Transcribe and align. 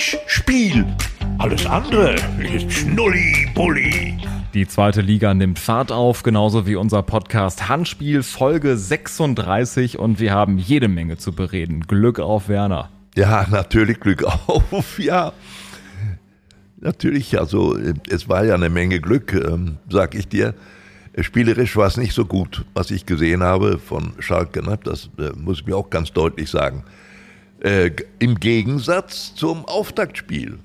Handspiel. 0.00 0.86
Alles 1.36 1.66
andere 1.66 2.14
ist 2.54 2.72
Schnulli-Bulli. 2.72 4.16
Die 4.54 4.66
zweite 4.66 5.02
Liga 5.02 5.34
nimmt 5.34 5.58
Fahrt 5.58 5.92
auf, 5.92 6.22
genauso 6.22 6.66
wie 6.66 6.74
unser 6.74 7.02
Podcast 7.02 7.68
Handspiel 7.68 8.22
Folge 8.22 8.78
36 8.78 9.98
und 9.98 10.18
wir 10.18 10.32
haben 10.32 10.56
jede 10.56 10.88
Menge 10.88 11.18
zu 11.18 11.32
bereden. 11.32 11.82
Glück 11.86 12.18
auf, 12.18 12.48
Werner. 12.48 12.88
Ja, 13.14 13.46
natürlich 13.50 14.00
Glück 14.00 14.24
auf, 14.46 14.98
ja. 14.98 15.34
Natürlich, 16.78 17.38
also 17.38 17.76
es 18.08 18.26
war 18.26 18.46
ja 18.46 18.54
eine 18.54 18.70
Menge 18.70 19.00
Glück, 19.00 19.34
ähm, 19.34 19.76
sag 19.90 20.14
ich 20.14 20.28
dir. 20.28 20.54
Spielerisch 21.20 21.76
war 21.76 21.88
es 21.88 21.98
nicht 21.98 22.14
so 22.14 22.24
gut, 22.24 22.64
was 22.72 22.90
ich 22.90 23.04
gesehen 23.04 23.42
habe 23.42 23.76
von 23.76 24.14
Schalke. 24.18 24.62
Ne? 24.62 24.78
Das 24.82 25.10
äh, 25.18 25.32
muss 25.36 25.60
ich 25.60 25.66
mir 25.66 25.76
auch 25.76 25.90
ganz 25.90 26.10
deutlich 26.12 26.48
sagen. 26.48 26.84
Äh, 27.60 27.90
Im 28.18 28.40
Gegensatz 28.40 29.34
zum 29.34 29.64
Auftaktspiel 29.66 30.58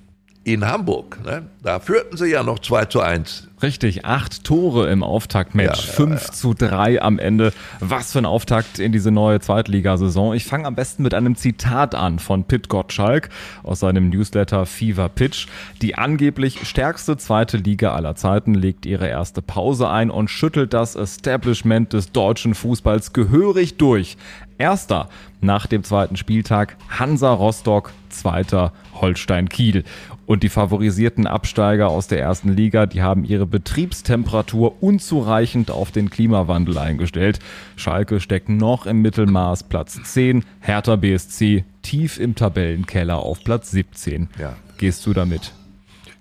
in 0.46 0.66
Hamburg. 0.66 1.18
Ne? 1.26 1.48
Da 1.64 1.80
führten 1.80 2.18
sie 2.18 2.28
ja 2.28 2.44
noch 2.44 2.60
2 2.60 2.86
zu 2.86 3.02
1. 3.02 3.48
Richtig, 3.64 4.06
acht 4.06 4.44
Tore 4.44 4.92
im 4.92 5.02
Auftaktmatch, 5.02 5.80
Ja, 5.86 5.88
ja, 5.88 5.94
5 5.94 6.22
ja. 6.28 6.32
zu 6.34 6.54
3 6.54 7.02
am 7.02 7.18
Ende. 7.18 7.52
Was 7.80 8.12
für 8.12 8.20
ein 8.20 8.26
Auftakt 8.26 8.78
in 8.78 8.92
diese 8.92 9.10
neue 9.10 9.40
Zweitligasaison. 9.40 10.36
Ich 10.36 10.46
fange 10.46 10.66
am 10.68 10.76
besten 10.76 11.02
mit 11.02 11.16
einem 11.16 11.36
Zitat 11.36 11.96
an 11.96 12.20
von 12.20 12.44
Pit 12.44 12.70
Gottschalk 12.70 13.30
aus 13.64 13.80
seinem 13.80 14.10
Newsletter 14.10 14.68
Fever 14.68 15.10
Pitch. 15.10 15.48
Die 15.82 15.96
angeblich 15.96 16.68
stärkste 16.68 17.18
zweite 17.18 17.58
Liga 17.58 17.96
aller 17.96 18.16
Zeiten 18.16 18.54
legt 18.54 18.86
ihre 18.86 19.08
erste 19.08 19.42
Pause 19.42 19.90
ein 19.90 20.12
und 20.12 20.30
schüttelt 20.30 20.74
das 20.74 20.96
Establishment 20.96 21.94
des 21.94 22.12
deutschen 22.12 22.54
Fußballs 22.54 23.14
gehörig 23.14 23.78
durch. 23.78 24.18
Erster 24.58 25.10
nach 25.42 25.68
dem 25.68 25.84
zweiten 25.84 26.16
Spieltag 26.16 26.78
Hansa 26.90 27.32
Rostock, 27.32 27.92
zweiter 28.10 28.72
Holstein 28.94 29.50
Kiel. 29.50 29.84
Und 30.26 30.44
die 30.44 30.50
favorisierten 30.50 31.28
Absteiger 31.28 31.90
aus 31.90 32.08
der 32.08 32.20
ersten 32.20 32.54
Liga, 32.54 32.86
die 32.86 33.02
haben 33.02 33.26
ihre 33.26 33.46
Betriebstemperatur 33.46 34.82
unzureichend 34.82 35.70
auf 35.70 35.92
den 35.92 36.10
Klimawandel 36.10 36.78
eingestellt. 36.78 37.40
Schalke 37.76 38.20
steckt 38.20 38.50
noch 38.50 38.86
im 38.86 39.02
Mittelmaß 39.02 39.64
Platz 39.64 40.00
10, 40.02 40.44
Hertha 40.62 40.96
BSC 40.96 41.64
tief 41.82 42.20
im 42.20 42.34
Tabellenkeller 42.34 43.18
auf 43.18 43.44
Platz 43.44 43.72
17. 43.72 44.30
Ja. 44.40 44.56
Gehst 44.78 45.06
du 45.06 45.14
damit? 45.14 45.54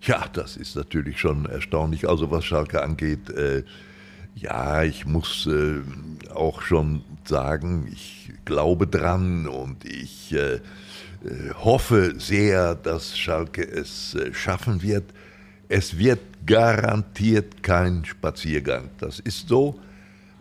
Ja, 0.03 0.27
das 0.33 0.59
ist 0.59 0.77
natürlich 0.77 1.19
schon 1.19 1.47
erstaunlich. 1.47 2.09
Also 2.09 2.31
was 2.31 2.45
Schalke 2.45 2.83
angeht, 2.83 3.31
äh, 3.31 3.63
ja, 4.35 4.83
ich 4.83 5.07
muss 5.07 5.47
äh, 5.47 5.81
auch 6.33 6.63
schon 6.63 7.03
sagen, 7.25 7.89
ich 7.93 8.33
glaube 8.45 8.87
dran 8.87 9.47
und 9.47 9.85
ich 9.85 10.33
äh, 10.33 10.55
äh, 10.55 10.61
hoffe 11.57 12.15
sehr, 12.19 12.75
dass 12.75 13.17
Schalke 13.17 13.67
es 13.67 14.15
äh, 14.15 14.33
schaffen 14.35 14.83
wird. 14.83 15.05
Es 15.69 15.99
wird 15.99 16.21
garantiert 16.47 17.63
kein 17.63 18.05
Spaziergang. 18.05 18.91
Das 18.99 19.19
ist 19.21 19.49
so. 19.49 19.81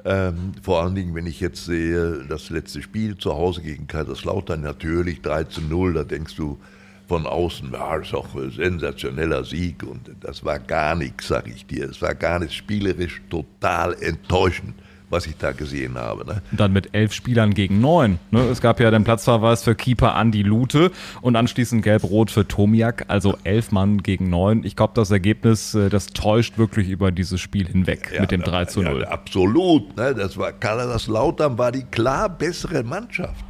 Ähm, 0.06 0.52
vor 0.62 0.84
allen 0.84 0.96
Dingen, 0.96 1.16
wenn 1.16 1.28
ich 1.28 1.40
jetzt 1.40 1.64
sehe, 1.64 2.26
das 2.28 2.50
letzte 2.50 2.82
Spiel 2.82 3.18
zu 3.18 3.34
Hause 3.34 3.62
gegen 3.62 3.88
Kaiserslautern, 3.88 4.60
natürlich 4.60 5.22
3 5.22 5.46
zu 5.46 5.62
0, 5.62 5.94
da 5.94 6.04
denkst 6.04 6.36
du 6.36 6.60
von 7.08 7.26
außen, 7.26 7.72
ja, 7.74 7.98
das 7.98 8.08
ist 8.08 8.14
auch 8.14 8.34
ein 8.36 8.52
sensationeller 8.52 9.44
Sieg 9.44 9.84
und 9.84 10.10
das 10.22 10.44
war 10.46 10.60
gar 10.60 10.96
nichts, 10.96 11.28
sag 11.28 11.48
ich 11.48 11.66
dir. 11.66 11.90
Es 11.90 12.02
war 12.02 12.16
gar 12.16 12.40
nichts 12.40 12.56
spielerisch 12.56 13.22
total 13.30 13.94
enttäuschend, 14.02 14.74
was 15.10 15.28
ich 15.28 15.38
da 15.38 15.52
gesehen 15.52 15.96
habe. 15.96 16.26
Ne? 16.26 16.42
Und 16.52 16.60
dann 16.60 16.74
mit 16.74 16.96
elf 16.96 17.14
Spielern 17.14 17.54
gegen 17.54 17.82
neun. 17.82 18.20
Ne? 18.32 18.42
Es 18.44 18.62
gab 18.62 18.80
ja 18.80 18.90
den 18.90 19.04
Platzverweis 19.04 19.64
für 19.64 19.76
Keeper 19.76 20.16
Andi 20.16 20.42
Lute 20.42 20.92
und 21.22 21.36
anschließend 21.36 21.84
gelb-rot 21.84 22.32
für 22.32 22.48
Tomiak, 22.48 23.06
also 23.10 23.38
elf 23.44 23.72
Mann 23.72 24.02
gegen 24.02 24.30
neun. 24.30 24.64
Ich 24.64 24.76
glaube, 24.76 24.94
das 24.96 25.12
Ergebnis, 25.12 25.76
äh, 25.76 25.90
das 25.90 26.08
täuscht 26.08 26.58
wirklich 26.58 26.90
über 26.90 27.12
dieses 27.12 27.42
Spiel 27.42 27.68
hinweg 27.68 28.18
mit 28.20 28.32
dem 28.32 28.42
3 28.42 28.66
zu 28.66 28.82
0. 28.82 29.02
Ja, 29.02 29.10
absolut. 29.10 29.96
Ne? 29.98 30.16
Das 30.16 30.38
war 30.38 30.52
Kaiserslautern 30.52 31.58
war 31.58 31.72
die 31.72 31.84
klar 31.84 32.30
bessere 32.30 32.84
Mannschaft. 32.84 33.46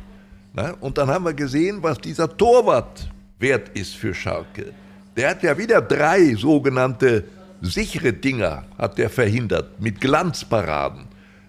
Ne? 0.54 0.76
Und 0.82 0.98
dann 0.98 1.08
haben 1.08 1.26
wir 1.26 1.34
gesehen, 1.34 1.82
was 1.82 2.00
dieser 2.00 2.36
Torwart 2.36 3.13
wert 3.44 3.70
ist 3.78 3.96
für 3.96 4.16
Schalke. 4.16 4.74
Der 5.16 5.30
hat 5.30 5.44
ja 5.44 5.56
wieder 5.56 5.80
drei 5.82 6.34
sogenannte 6.34 7.26
sichere 7.62 8.12
Dinger 8.12 8.64
hat 8.78 8.98
der 8.98 9.10
verhindert 9.10 9.80
mit 9.80 10.02
Glanzparaden. 10.02 11.06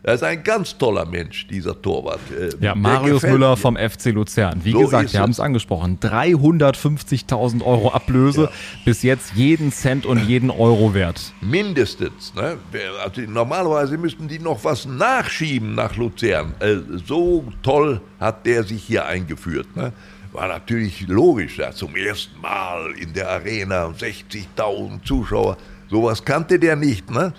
Er 0.06 0.15
ist 0.15 0.22
ein 0.22 0.43
ganz 0.44 0.77
toller 0.77 1.06
Mensch, 1.06 1.47
dieser 1.47 1.81
Torwart. 1.81 2.21
Äh, 2.38 2.49
Ja, 2.50 2.56
der 2.60 2.75
Marius 2.75 3.22
Müller 3.22 3.53
mir. 3.53 3.56
vom 3.56 3.75
FC 3.78 4.06
Luzern. 4.12 4.60
Wie 4.62 4.72
So 4.72 4.81
gesagt, 4.81 5.15
wir 5.15 5.21
haben 5.21 5.31
es. 5.31 5.38
es 5.38 5.41
angesprochen. 5.41 5.99
350.000 5.99 7.62
Euro 7.65 7.91
Ablöse, 7.91 8.50
bis 8.84 9.03
jetzt 9.03 9.33
jeden 9.34 9.72
Cent 9.72 10.04
und 10.04 10.19
jeden 10.28 10.50
Euro 10.50 10.93
wert. 10.93 11.33
Mindestens. 11.41 12.34
Ne? 12.34 12.59
Also 13.03 13.22
normalerweise 13.22 13.97
müssten 13.97 14.28
die 14.28 14.38
noch 14.38 14.62
was 14.62 14.84
nachschieben 14.87 15.75
nach 15.75 15.97
Luzern. 15.97 16.53
Äh, 16.60 16.77
so 17.06 17.44
toll 17.62 18.03
hat 18.21 18.44
der 18.44 18.62
sich 18.65 18.83
hier 18.83 19.06
eingeführt. 19.06 19.75
Ne? 19.75 19.93
War 20.34 20.49
natürlich 20.49 21.06
logisch, 21.06 21.59
ja, 21.59 21.71
zum 21.71 21.95
ersten 21.95 22.41
Mal 22.41 22.91
in 22.99 23.12
der 23.12 23.31
Arena 23.31 23.87
60.000 23.87 25.05
Zuschauer. 25.05 25.56
Sowas 25.89 26.25
kannte 26.25 26.59
der 26.59 26.75
nicht. 26.75 27.09
Ne? 27.09 27.33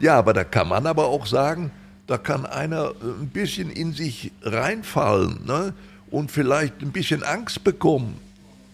Ja, 0.00 0.18
aber 0.18 0.34
da 0.34 0.44
kann 0.44 0.68
man 0.68 0.86
aber 0.86 1.06
auch 1.06 1.24
sagen, 1.26 1.70
da 2.06 2.18
kann 2.18 2.44
einer 2.44 2.92
ein 3.00 3.30
bisschen 3.32 3.70
in 3.70 3.94
sich 3.94 4.32
reinfallen 4.42 5.46
ne? 5.46 5.72
und 6.10 6.30
vielleicht 6.30 6.82
ein 6.82 6.92
bisschen 6.92 7.22
Angst 7.22 7.64
bekommen. 7.64 8.18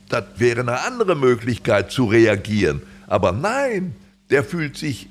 Das 0.09 0.25
wäre 0.39 0.63
eine 0.63 0.81
andere 0.81 1.15
Möglichkeit 1.15 1.93
zu 1.93 2.07
reagieren. 2.07 2.83
Aber 3.07 3.31
nein, 3.31 3.95
der 4.29 4.43
fühlt 4.43 4.77
sich 4.77 5.05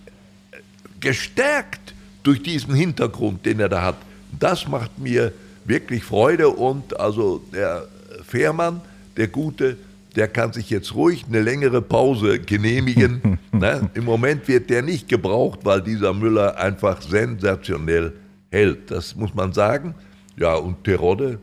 äh, 0.52 0.58
gestärkt 1.00 1.94
durch 2.22 2.44
diesen 2.44 2.76
Hintergrund, 2.76 3.46
den 3.46 3.62
er 3.62 3.70
da 3.70 3.82
hat. 3.82 3.96
Das 4.38 4.68
macht 4.68 5.00
mir 5.00 5.32
wirklich 5.64 6.04
Freude 6.04 6.50
und 6.50 7.00
also 7.00 7.42
der 7.54 7.88
Fährmann, 8.28 8.82
der 9.16 9.28
Gute, 9.28 9.78
der 10.16 10.28
kann 10.28 10.52
sich 10.52 10.70
jetzt 10.70 10.94
ruhig 10.96 11.26
eine 11.28 11.42
längere 11.42 11.82
Pause 11.82 12.40
genehmigen. 12.40 13.40
ne? 13.52 13.90
Im 13.94 14.06
Moment 14.06 14.48
wird 14.48 14.70
der 14.70 14.82
nicht 14.82 15.08
gebraucht, 15.08 15.60
weil 15.64 15.82
dieser 15.82 16.14
Müller 16.14 16.58
einfach 16.58 17.02
sensationell 17.02 18.14
hält. 18.52 18.92
Das 18.92 19.16
muss 19.16 19.34
man 19.34 19.54
sagen. 19.54 19.96
Ja, 20.36 20.56
und 20.56 20.84
Terodde, 20.84 21.40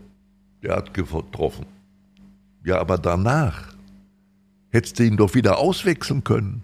der 0.62 0.76
hat 0.76 0.92
getroffen. 0.92 1.66
Ja, 2.64 2.80
aber 2.80 2.98
danach 2.98 3.74
hättest 4.70 4.98
du 4.98 5.04
ihn 5.04 5.16
doch 5.16 5.34
wieder 5.34 5.58
auswechseln 5.58 6.24
können. 6.24 6.62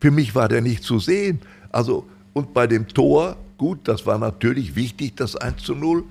Für 0.00 0.10
mich 0.10 0.34
war 0.34 0.48
der 0.48 0.60
nicht 0.60 0.82
zu 0.82 0.98
sehen. 0.98 1.40
Also, 1.70 2.06
und 2.32 2.52
bei 2.52 2.66
dem 2.66 2.88
Tor, 2.88 3.36
gut, 3.56 3.80
das 3.84 4.04
war 4.04 4.18
natürlich 4.18 4.76
wichtig, 4.76 5.16
das 5.16 5.36
1 5.36 5.62
zu 5.62 5.74
0. 5.74 6.04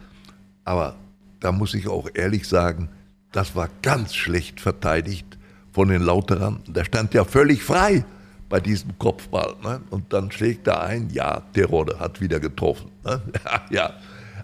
Aber 0.64 0.96
da 1.40 1.52
muss 1.52 1.74
ich 1.74 1.88
auch 1.88 2.10
ehrlich 2.14 2.48
sagen, 2.48 2.90
das 3.36 3.54
war 3.54 3.70
ganz 3.82 4.16
schlecht 4.16 4.62
verteidigt 4.62 5.38
von 5.74 5.90
den 5.90 6.02
Lauterern. 6.02 6.62
Der 6.68 6.86
stand 6.86 7.14
ja 7.14 7.26
völlig 7.26 7.64
frei 7.64 8.06
bei 8.48 8.62
diesem 8.62 8.98
Kopfball. 8.98 9.56
Ne? 9.62 9.82
Und 9.90 10.14
dann 10.14 10.32
schlägt 10.32 10.68
er 10.68 10.84
ein, 10.84 11.10
ja, 11.12 11.42
Terodde 11.54 12.00
hat 12.00 12.22
wieder 12.22 12.40
getroffen. 12.40 12.92
Ne? 13.04 13.22
ja, 13.72 13.94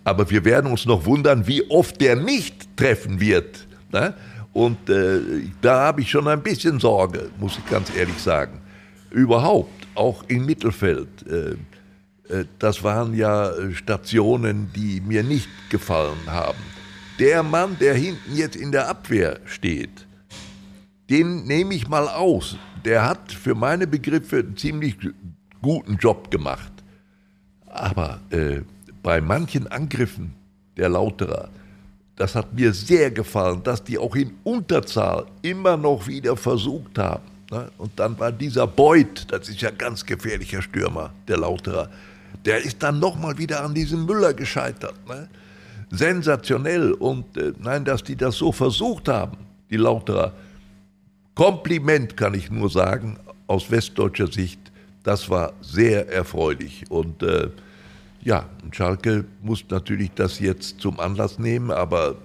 aber 0.04 0.30
wir 0.30 0.44
werden 0.44 0.70
uns 0.70 0.86
noch 0.86 1.06
wundern, 1.06 1.48
wie 1.48 1.70
oft 1.70 2.02
der 2.02 2.18
nicht 2.18 2.76
treffen 2.76 3.22
wird. 3.22 3.66
Ne? 3.94 4.14
Und 4.52 4.90
äh, 4.90 5.22
da 5.62 5.86
habe 5.86 6.02
ich 6.02 6.10
schon 6.10 6.28
ein 6.28 6.44
bisschen 6.44 6.78
Sorge, 6.78 7.30
muss 7.40 7.58
ich 7.58 7.66
ganz 7.70 7.96
ehrlich 7.96 8.18
sagen. 8.18 8.60
Überhaupt, 9.10 9.88
auch 9.96 10.24
im 10.28 10.46
Mittelfeld. 10.46 11.08
Äh, 11.30 11.52
äh, 12.34 12.46
das 12.60 12.84
waren 12.84 13.14
ja 13.14 13.54
Stationen, 13.74 14.70
die 14.76 15.00
mir 15.00 15.24
nicht 15.24 15.48
gefallen 15.70 16.20
haben. 16.28 16.81
Der 17.22 17.44
Mann, 17.44 17.78
der 17.80 17.94
hinten 17.94 18.36
jetzt 18.36 18.56
in 18.56 18.72
der 18.72 18.90
Abwehr 18.90 19.40
steht, 19.46 20.08
den 21.08 21.44
nehme 21.44 21.76
ich 21.76 21.88
mal 21.88 22.08
aus. 22.08 22.58
Der 22.84 23.08
hat 23.08 23.32
für 23.32 23.54
meine 23.54 23.86
Begriffe 23.86 24.38
einen 24.40 24.58
ziemlich 24.58 24.98
guten 25.62 25.98
Job 25.98 26.32
gemacht. 26.32 26.72
Aber 27.68 28.22
äh, 28.32 28.62
bei 29.04 29.22
manchen 29.22 29.68
Angriffen 29.68 30.34
der 30.78 30.90
Lauterer, 30.90 31.50
das 32.16 32.34
hat 32.34 32.56
mir 32.56 32.74
sehr 32.74 33.12
gefallen, 33.12 33.62
dass 33.62 33.84
die 33.84 34.00
auch 34.00 34.16
in 34.16 34.34
Unterzahl 34.44 35.28
immer 35.44 35.78
noch 35.78 36.08
wieder 36.08 36.36
versucht 36.36 36.98
haben. 36.98 37.26
Ne? 37.52 37.70
Und 37.78 37.92
dann 37.98 38.18
war 38.18 38.32
dieser 38.32 38.66
Beuth, 38.66 39.28
das 39.28 39.48
ist 39.48 39.62
ja 39.62 39.70
ein 39.70 39.78
ganz 39.78 40.04
gefährlicher 40.04 40.64
Stürmer, 40.64 41.14
der 41.28 41.38
Lauterer, 41.38 41.88
der 42.44 42.66
ist 42.66 42.82
dann 42.82 42.98
nochmal 42.98 43.38
wieder 43.38 43.64
an 43.64 43.76
diesem 43.76 44.08
Müller 44.08 44.34
gescheitert. 44.34 44.96
Ne? 45.08 45.30
Sensationell. 45.92 46.94
Und 46.94 47.38
äh, 47.38 47.54
nein, 47.60 47.86
dass 47.86 48.04
die 48.04 48.16
das 48.16 48.38
so 48.38 48.52
versucht 48.52 49.08
haben, 49.08 49.38
die 49.70 49.78
Lauterer. 49.78 50.34
Kompliment 51.36 52.18
kann 52.18 52.34
ich 52.34 52.50
nur 52.50 52.70
sagen, 52.70 53.18
aus 53.48 53.70
westdeutscher 53.70 54.28
Sicht, 54.28 54.60
das 55.04 55.30
war 55.30 55.54
sehr 55.62 56.10
erfreulich. 56.10 56.86
Und 56.90 57.22
äh, 57.24 57.50
ja, 58.22 58.50
Schalke 58.72 59.26
muss 59.42 59.66
natürlich 59.70 60.12
das 60.16 60.40
jetzt 60.40 60.80
zum 60.80 61.00
Anlass 61.00 61.40
nehmen, 61.40 61.72
aber 61.72 62.16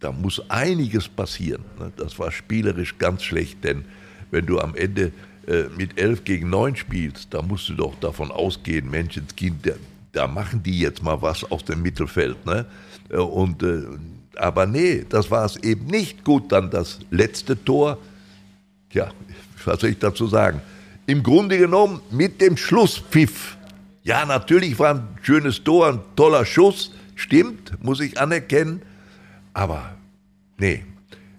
da 0.00 0.12
muss 0.12 0.42
einiges 0.50 1.08
passieren. 1.08 1.64
Ne? 1.78 1.92
Das 1.96 2.18
war 2.18 2.30
spielerisch 2.30 2.98
ganz 2.98 3.22
schlecht, 3.22 3.64
denn 3.64 3.84
wenn 4.30 4.46
du 4.46 4.58
am 4.58 4.74
Ende 4.74 5.12
äh, 5.46 5.64
mit 5.76 5.98
11 5.98 6.24
gegen 6.24 6.50
9 6.50 6.76
spielst, 6.76 7.32
da 7.32 7.42
musst 7.42 7.68
du 7.68 7.74
doch 7.74 7.94
davon 8.00 8.30
ausgehen, 8.30 8.90
Menschenskind, 8.90 9.66
da, 10.14 10.26
machen 10.26 10.62
die 10.62 10.80
jetzt 10.80 11.02
mal 11.02 11.20
was 11.20 11.44
aus 11.50 11.64
dem 11.64 11.82
Mittelfeld. 11.82 12.44
Ne? 12.46 12.66
Äh, 13.10 13.16
und, 13.16 13.62
äh, 13.62 13.82
aber 14.36 14.66
nee, 14.66 15.04
das 15.08 15.30
war 15.30 15.44
es 15.44 15.56
eben 15.56 15.86
nicht. 15.86 16.24
Gut, 16.24 16.50
dann 16.50 16.70
das 16.70 17.00
letzte 17.10 17.62
Tor. 17.62 17.98
Tja, 18.90 19.10
was 19.64 19.80
soll 19.80 19.90
ich 19.90 19.98
dazu 19.98 20.26
sagen? 20.26 20.60
Im 21.06 21.22
Grunde 21.22 21.58
genommen 21.58 22.00
mit 22.10 22.40
dem 22.40 22.56
Schlusspfiff. 22.56 23.56
Ja, 24.02 24.24
natürlich 24.24 24.78
war 24.78 24.94
ein 24.94 25.08
schönes 25.22 25.62
Tor, 25.62 25.88
ein 25.88 26.00
toller 26.16 26.44
Schuss. 26.44 26.92
Stimmt, 27.14 27.82
muss 27.82 28.00
ich 28.00 28.20
anerkennen. 28.20 28.82
Aber 29.52 29.94
nee, 30.58 30.84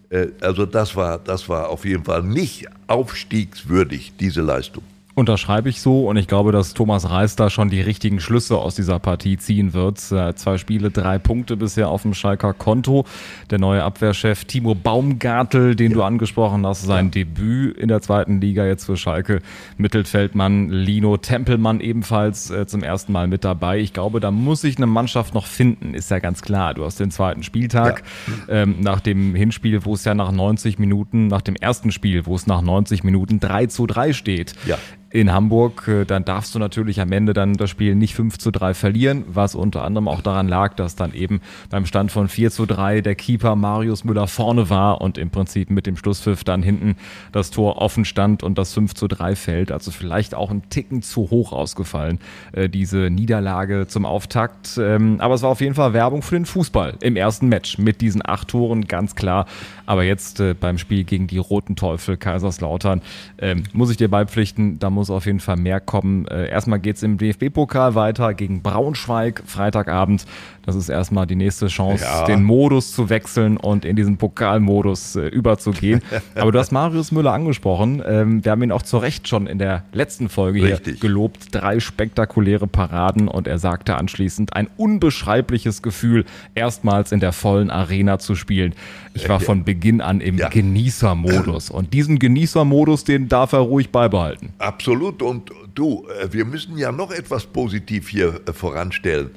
äh, 0.09 0.27
also 0.41 0.65
das 0.65 0.95
war, 0.95 1.19
das 1.19 1.49
war 1.49 1.69
auf 1.69 1.85
jeden 1.85 2.03
Fall 2.03 2.23
nicht 2.23 2.67
aufstiegswürdig, 2.87 4.13
diese 4.19 4.41
Leistung. 4.41 4.83
Unterschreibe 5.15 5.69
ich 5.69 5.79
so 5.79 6.09
und 6.09 6.17
ich 6.17 6.27
glaube, 6.27 6.51
dass 6.51 6.73
Thomas 6.73 7.09
Reis 7.09 7.37
da 7.37 7.49
schon 7.49 7.69
die 7.69 7.79
richtigen 7.79 8.19
Schlüsse 8.19 8.57
aus 8.57 8.75
dieser 8.75 8.99
Partie 8.99 9.37
ziehen 9.37 9.73
wird. 9.73 9.97
Zwei 9.97 10.57
Spiele, 10.57 10.91
drei 10.91 11.19
Punkte 11.19 11.55
bisher 11.55 11.87
auf 11.87 12.01
dem 12.01 12.13
Schalker 12.13 12.51
Konto. 12.51 13.05
Der 13.49 13.57
neue 13.57 13.81
Abwehrchef 13.81 14.43
Timo 14.43 14.75
Baumgartel, 14.75 15.77
den 15.77 15.91
ja. 15.91 15.97
du 15.97 16.03
angesprochen 16.03 16.67
hast, 16.67 16.81
sein 16.83 17.05
ja. 17.05 17.11
Debüt 17.11 17.77
in 17.77 17.87
der 17.87 18.01
zweiten 18.01 18.41
Liga 18.41 18.65
jetzt 18.65 18.83
für 18.83 18.97
Schalke. 18.97 19.39
Mittelfeldmann 19.77 20.67
Lino 20.69 21.15
Tempelmann 21.15 21.79
ebenfalls 21.79 22.51
äh, 22.51 22.67
zum 22.67 22.83
ersten 22.83 23.13
Mal 23.13 23.27
mit 23.27 23.45
dabei. 23.45 23.79
Ich 23.79 23.93
glaube, 23.93 24.19
da 24.19 24.31
muss 24.31 24.59
sich 24.59 24.75
eine 24.75 24.85
Mannschaft 24.85 25.33
noch 25.33 25.45
finden, 25.45 25.93
ist 25.93 26.11
ja 26.11 26.19
ganz 26.19 26.41
klar. 26.41 26.73
Du 26.73 26.83
hast 26.83 26.99
den 26.99 27.11
zweiten 27.11 27.41
Spieltag 27.41 28.03
ja. 28.49 28.63
ähm, 28.63 28.81
nach 28.81 28.99
dem 28.99 29.33
Hinspiel, 29.33 29.85
wo 29.85 29.93
es 29.93 30.03
ja 30.03 30.13
nach 30.13 30.33
90 30.33 30.77
Minuten, 30.77 31.27
nach 31.27 31.41
dem 31.41 31.55
ersten 31.55 31.93
Spiel, 31.93 32.25
wo 32.25 32.35
es 32.35 32.47
nach 32.47 32.61
90 32.61 33.05
Minuten 33.05 33.39
3 33.39 33.67
zu 33.67 33.87
3 33.87 34.11
steht. 34.11 34.55
Ja 34.65 34.77
in 35.15 35.31
Hamburg, 35.31 35.87
äh, 35.87 36.03
dann 36.03 36.25
darfst 36.25 36.53
du 36.53 36.59
natürlich 36.59 36.99
am 36.99 37.11
Ende 37.13 37.33
dann 37.33 37.53
das 37.53 37.69
Spiel 37.69 37.95
nicht 37.95 38.15
5 38.15 38.37
zu 38.37 38.51
3 38.51 38.73
verlieren, 38.73 39.23
was 39.27 39.55
unter 39.55 39.85
anderem 39.85 40.09
auch 40.09 40.19
daran 40.19 40.49
lag, 40.49 40.73
dass 40.73 40.97
dann 40.97 41.13
eben 41.13 41.39
beim 41.69 41.85
Stand 41.85 42.11
von 42.11 42.27
4 42.27 42.51
zu 42.51 42.65
3 42.65 42.99
der 42.99 43.15
Keeper 43.15 43.55
Marius 43.55 44.03
Müller 44.03 44.27
vorne 44.27 44.69
war 44.69 44.99
und 44.99 45.17
im 45.17 45.29
Prinzip 45.29 45.69
mit 45.69 45.87
dem 45.87 45.95
Schlusspfiff 45.95 46.43
dann 46.43 46.61
hinten 46.61 46.97
das 47.31 47.49
Tor 47.49 47.77
offen 47.77 48.03
stand 48.03 48.43
und 48.43 48.57
das 48.57 48.73
5 48.73 48.93
zu 48.93 49.07
3 49.07 49.37
fällt. 49.37 49.71
Also 49.71 49.91
vielleicht 49.91 50.35
auch 50.35 50.51
ein 50.51 50.69
Ticken 50.69 51.01
zu 51.01 51.29
hoch 51.29 51.53
ausgefallen, 51.53 52.19
äh, 52.51 52.67
diese 52.67 53.09
Niederlage 53.09 53.87
zum 53.87 54.05
Auftakt. 54.05 54.77
Ähm, 54.77 55.21
aber 55.21 55.35
es 55.35 55.41
war 55.43 55.49
auf 55.49 55.61
jeden 55.61 55.75
Fall 55.75 55.93
Werbung 55.93 56.23
für 56.23 56.35
den 56.35 56.45
Fußball 56.45 56.95
im 56.99 57.15
ersten 57.15 57.47
Match 57.47 57.77
mit 57.77 58.01
diesen 58.01 58.21
acht 58.27 58.49
Toren, 58.49 58.85
ganz 58.85 59.15
klar. 59.15 59.45
Aber 59.85 60.03
jetzt 60.03 60.39
äh, 60.39 60.53
beim 60.53 60.77
Spiel 60.77 61.03
gegen 61.03 61.27
die 61.27 61.37
Roten 61.37 61.75
Teufel 61.75 62.17
Kaiserslautern 62.17 63.01
ähm, 63.37 63.63
muss 63.73 63.91
ich 63.91 63.97
dir 63.97 64.09
beipflichten, 64.09 64.79
da 64.79 64.89
muss 64.89 65.09
auf 65.09 65.25
jeden 65.25 65.39
Fall 65.39 65.57
mehr 65.57 65.79
kommen. 65.79 66.27
Äh, 66.27 66.49
erstmal 66.49 66.79
geht 66.79 66.97
es 66.97 67.03
im 67.03 67.17
DFB-Pokal 67.17 67.95
weiter 67.95 68.33
gegen 68.33 68.61
Braunschweig, 68.61 69.43
Freitagabend. 69.45 70.25
Das 70.65 70.75
ist 70.75 70.89
erstmal 70.89 71.27
die 71.27 71.35
nächste 71.35 71.67
Chance, 71.67 72.03
ja. 72.03 72.25
den 72.25 72.43
Modus 72.43 72.91
zu 72.91 73.09
wechseln 73.09 73.57
und 73.57 73.85
in 73.85 73.95
diesen 73.95 74.17
Pokalmodus 74.17 75.15
äh, 75.15 75.27
überzugehen. 75.27 76.01
Aber 76.35 76.51
du 76.51 76.57
hast 76.57 76.71
Marius 76.71 77.11
Müller 77.11 77.33
angesprochen. 77.33 78.01
Ähm, 78.05 78.43
wir 78.43 78.51
haben 78.51 78.63
ihn 78.63 78.71
auch 78.71 78.81
zu 78.81 78.97
Recht 78.97 79.27
schon 79.27 79.45
in 79.45 79.59
der 79.59 79.83
letzten 79.93 80.27
Folge 80.27 80.63
Richtig. 80.63 80.93
hier 80.93 81.01
gelobt. 81.01 81.47
Drei 81.51 81.79
spektakuläre 81.79 82.65
Paraden 82.65 83.27
und 83.27 83.47
er 83.47 83.59
sagte 83.59 83.95
anschließend, 83.95 84.55
ein 84.55 84.67
unbeschreibliches 84.77 85.83
Gefühl, 85.83 86.25
erstmals 86.55 87.11
in 87.11 87.19
der 87.19 87.31
vollen 87.31 87.69
Arena 87.69 88.17
zu 88.17 88.35
spielen. 88.35 88.73
Ich 89.13 89.29
war 89.29 89.39
von 89.39 89.63
Beginn 89.63 90.01
an 90.01 90.19
im 90.19 90.37
ja. 90.37 90.49
Genießermodus 90.49 91.69
und 91.69 91.93
diesen 91.93 92.19
Genießermodus, 92.19 93.03
den 93.03 93.29
darf 93.29 93.53
er 93.53 93.59
ruhig 93.59 93.91
beibehalten. 93.91 94.49
Absolut 94.57 95.21
und 95.21 95.51
du, 95.75 96.05
äh, 96.21 96.33
wir 96.33 96.45
müssen 96.45 96.77
ja 96.77 96.91
noch 96.91 97.11
etwas 97.11 97.45
positiv 97.45 98.09
hier 98.09 98.41
äh, 98.45 98.51
voranstellen 98.51 99.29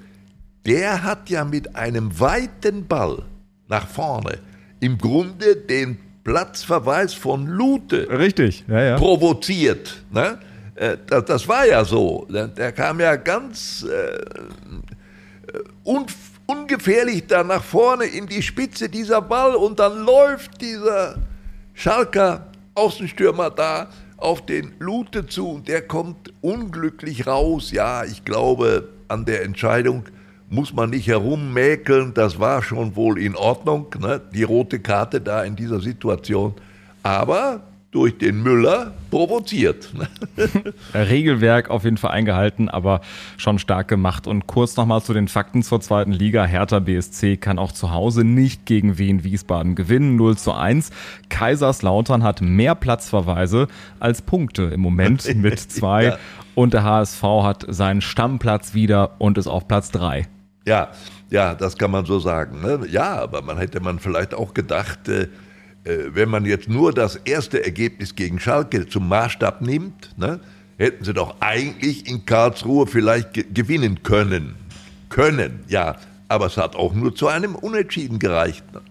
der 0.67 1.03
hat 1.03 1.31
ja 1.31 1.45
mit 1.45 1.77
einem 1.77 2.19
weiten 2.19 2.87
Ball 2.87 3.23
nach 3.69 3.87
vorne 3.87 4.39
im 4.81 4.99
Grunde 4.99 5.57
den 5.57 5.99
Platzverweis 6.25 7.15
von 7.15 7.47
Lute 7.47 8.09
Richtig, 8.11 8.65
ja, 8.69 8.83
ja. 8.83 8.97
provoziert. 8.97 10.03
Ne? 10.11 10.39
Äh, 10.75 10.99
das, 11.07 11.25
das, 11.25 11.49
war 11.49 11.67
ja 11.67 11.85
so. 11.85 12.27
Der 12.29 12.73
kam 12.73 13.01
ja 13.01 13.17
ganz 13.17 13.85
äh, 13.85 14.19
un, 15.85 16.07
ungefährlich 16.47 17.27
da 17.27 17.43
nach 17.43 17.65
vorne 17.65 18.05
in 18.05 18.27
die 18.27 18.43
Spitze 18.43 18.89
dieser 18.89 19.23
Ball 19.23 19.55
und 19.55 19.79
dann 19.79 20.05
läuft 20.05 20.61
dieser 20.61 21.17
Schalker 21.75 22.47
Außenstürmer 22.75 23.51
da 23.51 23.89
auf 24.19 24.45
den 24.45 24.73
Lute 24.79 25.27
zu 25.27 25.49
und 25.53 25.69
der 25.69 25.83
kommt 25.83 26.33
unglücklich 26.43 27.27
raus. 27.27 27.71
Ja, 27.71 28.05
ich 28.05 28.25
glaube 28.25 28.89
an 29.09 29.25
der 29.25 29.45
Entscheidung 29.45 30.05
muss 30.51 30.73
man 30.73 30.91
nicht 30.91 31.07
herummäkeln, 31.07 32.15
das 32.15 32.41
war 32.41 32.63
schon 32.63 32.97
wohl 32.97 33.19
in 33.19 33.37
Ordnung, 33.37 33.87
ne? 34.01 34.21
die 34.33 34.45
rote 34.45 34.81
Karte 34.81 35.21
da 35.21 35.43
in 35.43 35.57
dieser 35.57 35.81
Situation. 35.81 36.55
Aber 37.03 37.63
durch 37.91 38.19
den 38.19 38.43
Müller 38.43 38.93
provoziert. 39.11 39.91
Regelwerk 40.95 41.71
auf 41.71 41.85
jeden 41.85 41.97
Fall 41.97 42.11
eingehalten, 42.11 42.69
aber 42.69 43.01
schon 43.39 43.59
stark 43.59 43.89
gemacht. 43.89 44.27
Und 44.27 44.47
kurz 44.47 44.77
nochmal 44.77 45.03
zu 45.03 45.15
den 45.15 45.27
Fakten 45.27 45.63
zur 45.63 45.81
zweiten 45.81 46.13
Liga. 46.13 46.45
Hertha 46.45 46.81
BSC 46.81 47.39
kann 47.39 47.59
auch 47.59 47.73
zu 47.73 47.91
Hause 47.91 48.25
nicht 48.25 48.67
gegen 48.67 48.99
Wien 48.99 49.25
Wiesbaden 49.25 49.75
gewinnen. 49.75 50.17
0 50.17 50.37
zu 50.37 50.53
1. 50.53 50.91
Kaiserslautern 51.31 52.23
hat 52.23 52.43
mehr 52.43 52.75
Platzverweise 52.75 53.69
als 54.01 54.21
Punkte 54.21 54.65
im 54.65 54.81
Moment 54.81 55.35
mit 55.37 55.59
zwei. 55.59 56.05
ja. 56.05 56.19
Und 56.55 56.75
der 56.75 56.85
HSV 56.85 57.23
hat 57.23 57.65
seinen 57.69 58.03
Stammplatz 58.03 58.75
wieder 58.75 59.13
und 59.19 59.39
ist 59.39 59.47
auf 59.47 59.67
Platz 59.67 59.91
3. 59.93 60.27
Ja, 60.69 60.91
ja, 61.31 61.55
das 61.55 61.79
kann 61.79 61.91
man 61.91 62.05
so 62.05 62.19
sagen. 62.19 62.61
Ne? 62.61 62.81
Ja, 62.91 63.23
aber 63.23 63.41
man 63.41 63.57
hätte 63.57 63.81
man 63.81 63.99
vielleicht 63.99 64.35
auch 64.35 64.53
gedacht, 64.53 65.09
äh, 65.09 65.23
äh, 65.85 66.15
wenn 66.15 66.29
man 66.29 66.45
jetzt 66.45 66.69
nur 66.69 66.93
das 66.93 67.17
erste 67.17 67.65
Ergebnis 67.65 68.15
gegen 68.15 68.39
Schalke 68.39 68.87
zum 68.87 69.09
Maßstab 69.09 69.63
nimmt, 69.63 70.11
ne, 70.19 70.41
hätten 70.77 71.05
sie 71.05 71.15
doch 71.15 71.37
eigentlich 71.41 72.07
in 72.07 72.27
Karlsruhe 72.27 72.87
vielleicht 72.87 73.33
ge 73.33 73.47
gewinnen 73.51 74.03
können. 74.03 74.57
Können, 75.09 75.61
ja. 75.69 75.97
Aber 76.29 76.47
es 76.47 76.59
hat 76.59 76.77
auch 76.77 76.93
nur 76.93 77.15
zu 77.15 77.29
einem 77.29 77.55
Unentschieden 77.55 78.19
gereicht. 78.19 78.63
Ne? 78.75 78.83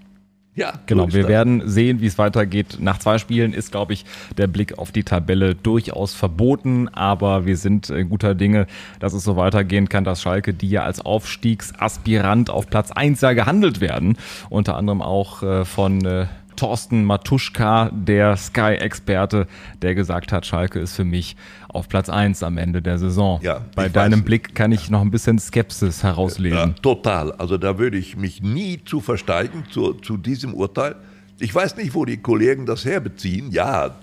Ja, 0.58 0.74
genau. 0.88 1.14
Wir 1.14 1.28
werden 1.28 1.62
sehen, 1.70 2.02
wie 2.02 2.08
es 2.08 2.18
weitergeht. 2.18 2.78
Nach 2.80 2.98
zwei 2.98 3.20
Spielen 3.20 3.54
ist, 3.54 3.72
glaube 3.72 3.94
ich, 3.94 4.06
der 4.38 4.48
Blick 4.48 4.80
auf 4.80 4.92
die 4.92 5.04
Tabelle 5.04 5.54
durchaus 5.54 6.16
verboten. 6.16 6.90
Aber 6.90 7.46
wir 7.46 7.58
sind 7.58 7.92
äh, 7.92 8.04
guter 8.04 8.34
Dinge, 8.34 8.66
dass 9.00 9.14
es 9.14 9.24
so 9.24 9.38
weitergehen 9.38 9.88
kann, 9.88 10.04
dass 10.04 10.20
Schalke, 10.20 10.56
die 10.56 10.70
ja 10.70 10.82
als 10.82 11.00
Aufstiegsaspirant 11.00 12.50
auf 12.50 12.72
Platz 12.72 12.90
1 12.92 13.22
ja 13.22 13.34
gehandelt 13.34 13.82
werden, 13.82 14.18
unter 14.50 14.78
anderem 14.78 15.04
auch 15.04 15.44
äh, 15.44 15.64
von 15.64 16.04
äh, 16.04 16.26
Thorsten 16.58 17.06
Matuschka, 17.06 17.90
der 17.94 18.36
Sky-Experte, 18.36 19.48
der 19.82 19.96
gesagt 19.96 20.34
hat, 20.34 20.46
Schalke 20.46 20.80
ist 20.80 20.96
für 20.96 21.06
mich 21.06 21.38
auf 21.70 21.88
Platz 21.88 22.10
1 22.10 22.44
am 22.44 22.58
Ende 22.58 22.82
der 22.82 22.98
Saison. 22.98 23.40
Ja, 23.42 23.62
Bei 23.76 23.88
deinem 23.88 24.20
weiß, 24.20 24.26
Blick 24.26 24.56
kann 24.56 24.74
ich 24.74 24.90
noch 24.90 25.02
ein 25.02 25.12
bisschen 25.12 25.40
Skepsis 25.40 26.04
herauslesen. 26.04 26.58
Ja, 26.58 26.68
total. 26.82 27.32
Also 27.34 27.58
da 27.58 27.78
würde 27.78 27.98
ich 27.98 28.18
mich 28.18 28.42
nie 28.42 28.84
zu 28.84 29.00
versteigen 29.00 29.64
zu, 29.72 29.94
zu 29.94 30.18
diesem 30.18 30.54
Urteil. 30.54 30.96
Ich 31.40 31.54
weiß 31.54 31.78
nicht, 31.78 31.94
wo 31.94 32.04
die 32.04 32.18
Kollegen 32.18 32.66
das 32.66 32.84
herbeziehen. 32.84 33.52
Ja, 33.52 33.96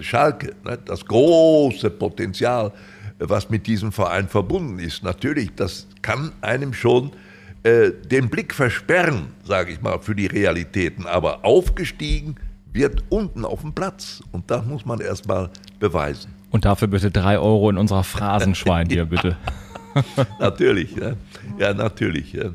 Schalke, 0.00 0.54
ne, 0.64 0.78
das 0.84 1.04
große 1.04 1.90
Potenzial, 1.90 2.72
was 3.18 3.50
mit 3.50 3.66
diesem 3.66 3.92
Verein 3.92 4.26
verbunden 4.26 4.78
ist. 4.78 5.02
Natürlich, 5.02 5.50
das 5.54 5.86
kann 6.00 6.32
einem 6.40 6.72
schon 6.72 7.12
äh, 7.62 7.92
den 7.92 8.28
Blick 8.28 8.54
versperren, 8.54 9.28
sage 9.44 9.72
ich 9.72 9.80
mal, 9.80 9.98
für 10.00 10.14
die 10.14 10.26
Realitäten. 10.26 11.06
Aber 11.06 11.44
aufgestiegen 11.44 12.36
wird 12.72 13.04
unten 13.08 13.44
auf 13.44 13.60
dem 13.60 13.72
Platz. 13.72 14.22
Und 14.32 14.50
das 14.50 14.64
muss 14.64 14.84
man 14.84 15.00
erstmal 15.00 15.50
beweisen. 15.78 16.32
Und 16.50 16.64
dafür 16.64 16.88
bitte 16.88 17.10
drei 17.10 17.38
Euro 17.38 17.70
in 17.70 17.78
unserer 17.78 18.04
Phrasenschwein 18.04 18.88
hier, 18.88 19.04
bitte. 19.06 19.36
natürlich, 20.40 20.96
ja, 20.96 21.12
ja 21.58 21.74
natürlich. 21.74 22.32
Ja. 22.32 22.50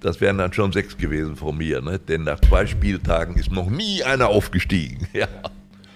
Das 0.00 0.20
wären 0.20 0.38
dann 0.38 0.52
schon 0.52 0.72
sechs 0.72 0.96
gewesen 0.96 1.36
von 1.36 1.56
mir, 1.56 1.80
ne? 1.80 1.98
denn 1.98 2.24
nach 2.24 2.40
zwei 2.40 2.66
Spieltagen 2.66 3.36
ist 3.36 3.52
noch 3.52 3.70
nie 3.70 4.02
einer 4.02 4.28
aufgestiegen. 4.28 5.06
Ja. 5.12 5.28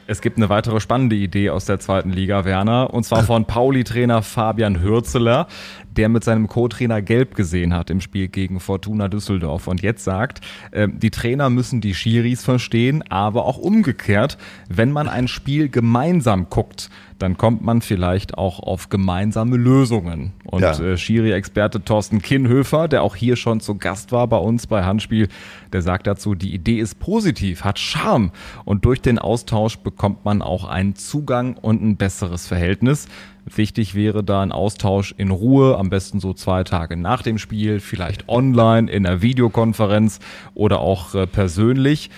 Es 0.09 0.21
gibt 0.21 0.37
eine 0.37 0.49
weitere 0.49 0.79
spannende 0.79 1.17
Idee 1.17 1.51
aus 1.51 1.65
der 1.65 1.81
zweiten 1.81 2.11
Liga, 2.11 2.45
Werner, 2.45 2.95
und 2.95 3.03
zwar 3.03 3.25
von 3.25 3.45
Pauli-Trainer 3.45 4.23
Fabian 4.23 4.81
Hürzeler. 4.81 5.49
Der 5.97 6.09
mit 6.09 6.25
seinem 6.25 6.49
Co-Trainer 6.49 7.03
gelb 7.03 7.35
gesehen 7.35 7.75
hat 7.75 7.91
im 7.91 8.01
Spiel 8.01 8.29
gegen 8.29 8.61
Fortuna 8.61 9.09
Düsseldorf 9.09 9.67
und 9.67 9.83
jetzt 9.83 10.05
sagt, 10.05 10.41
äh, 10.71 10.89
die 10.91 11.11
Trainer 11.11 11.51
müssen 11.51 11.81
die 11.81 11.95
Schiris 11.95 12.45
verstehen, 12.45 13.03
aber 13.09 13.45
auch 13.45 13.59
umgekehrt, 13.59 14.39
wenn 14.69 14.93
man 14.93 15.09
ein 15.09 15.29
Spiel 15.29 15.69
gemeinsam 15.69 16.49
guckt, 16.51 16.91
dann 17.19 17.37
kommt 17.39 17.63
man 17.63 17.81
vielleicht 17.81 18.37
auch 18.37 18.61
auf 18.61 18.89
gemeinsame 18.89 19.57
Lösungen. 19.57 20.33
Und 20.45 20.63
ja. 20.63 20.79
äh, 20.79 20.99
Schiri-Experte 20.99 21.83
Thorsten 21.83 22.21
Kinnhöfer, 22.21 22.89
der 22.89 23.03
auch 23.03 23.17
hier 23.17 23.37
schon 23.37 23.61
zu 23.61 23.77
Gast 23.77 24.13
war 24.13 24.27
bei 24.27 24.37
uns 24.37 24.67
bei 24.67 24.85
Handspiel, 24.85 25.29
der 25.73 25.83
sagt 25.83 26.07
dazu, 26.07 26.35
die 26.35 26.55
Idee 26.55 26.79
ist 26.79 26.99
positiv, 26.99 27.65
hat 27.65 27.79
Charme 27.79 28.33
und 28.65 28.85
durch 28.85 29.01
den 29.01 29.19
Austausch 29.19 29.79
bekommt 29.79 30.25
man 30.25 30.43
auch 30.43 30.65
einen 30.65 30.95
Zugang 30.95 31.57
und 31.57 31.83
ein 31.83 31.97
besseres 31.97 32.47
Verhältnis. 32.47 33.09
Wichtig 33.55 33.95
wäre 33.95 34.25
da 34.25 34.43
ein 34.43 34.51
Austausch 34.51 35.15
in 35.17 35.31
Ruhe, 35.31 35.79
am 35.79 35.89
besten 35.89 36.19
so 36.19 36.35
zwei 36.35 36.65
Tage 36.65 36.97
nach 36.97 37.23
dem 37.23 37.39
Spiel, 37.39 37.79
vielleicht 37.79 38.29
online, 38.29 38.91
in 38.91 39.07
einer 39.07 39.23
Videokonferenz 39.23 40.19
oder 40.55 40.81
auch 40.81 41.15
äh, 41.15 41.27
persönlich. 41.27 42.11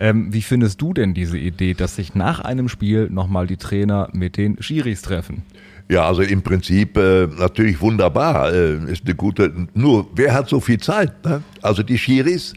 Ähm, 0.00 0.32
wie 0.32 0.42
findest 0.42 0.80
du 0.80 0.92
denn 0.92 1.14
diese 1.14 1.38
Idee, 1.38 1.74
dass 1.74 1.96
sich 1.96 2.14
nach 2.14 2.40
einem 2.40 2.68
Spiel 2.68 3.08
nochmal 3.10 3.46
die 3.46 3.58
Trainer 3.58 4.08
mit 4.12 4.36
den 4.36 4.60
Schiris 4.60 5.02
treffen? 5.02 5.42
Ja, 5.88 6.06
also 6.06 6.22
im 6.22 6.42
Prinzip 6.42 6.96
äh, 6.96 7.26
natürlich 7.26 7.80
wunderbar. 7.80 8.52
Äh, 8.52 8.90
ist 8.90 9.04
eine 9.04 9.14
gute. 9.14 9.52
Nur, 9.74 10.08
wer 10.14 10.34
hat 10.34 10.48
so 10.48 10.58
viel 10.58 10.78
Zeit? 10.78 11.24
Ne? 11.24 11.42
Also 11.60 11.82
die 11.82 11.98
Schiris 11.98 12.54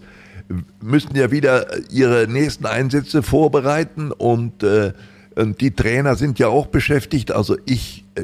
müssten 0.81 1.15
ja 1.15 1.29
wieder 1.31 1.65
ihre 1.91 2.27
nächsten 2.27 2.65
Einsätze 2.65 3.21
vorbereiten 3.21 4.11
und, 4.11 4.63
äh, 4.63 4.93
die 5.37 5.71
Trainer 5.71 6.15
sind 6.15 6.39
ja 6.39 6.47
auch 6.47 6.67
beschäftigt. 6.67 7.31
Also 7.31 7.57
ich 7.65 8.03
äh, 8.15 8.23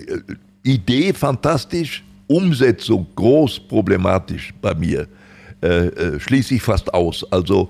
Idee 0.63 1.13
fantastisch, 1.13 2.03
Umsetzung 2.27 3.07
groß 3.15 3.59
problematisch 3.67 4.53
bei 4.61 4.73
mir. 4.73 5.07
Äh, 5.61 5.87
äh, 5.87 6.19
schließe 6.19 6.55
ich 6.55 6.61
fast 6.61 6.93
aus. 6.93 7.25
Also 7.31 7.69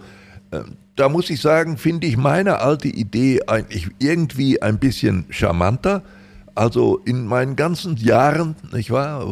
da 0.96 1.10
muss 1.10 1.30
ich 1.30 1.42
sagen, 1.42 1.78
finde 1.78 2.08
ich 2.08 2.18
meine 2.18 2.60
alte 2.60 2.90
Idee 2.90 3.40
eigentlich 3.48 3.88
irgendwie 4.00 4.62
ein 4.62 4.78
bisschen 4.78 5.26
charmanter. 5.30 6.04
Also 6.54 6.98
in 7.06 7.26
meinen 7.26 7.56
ganzen 7.56 7.96
Jahren, 7.96 8.56
nicht 8.74 8.92
wahr, 8.92 9.26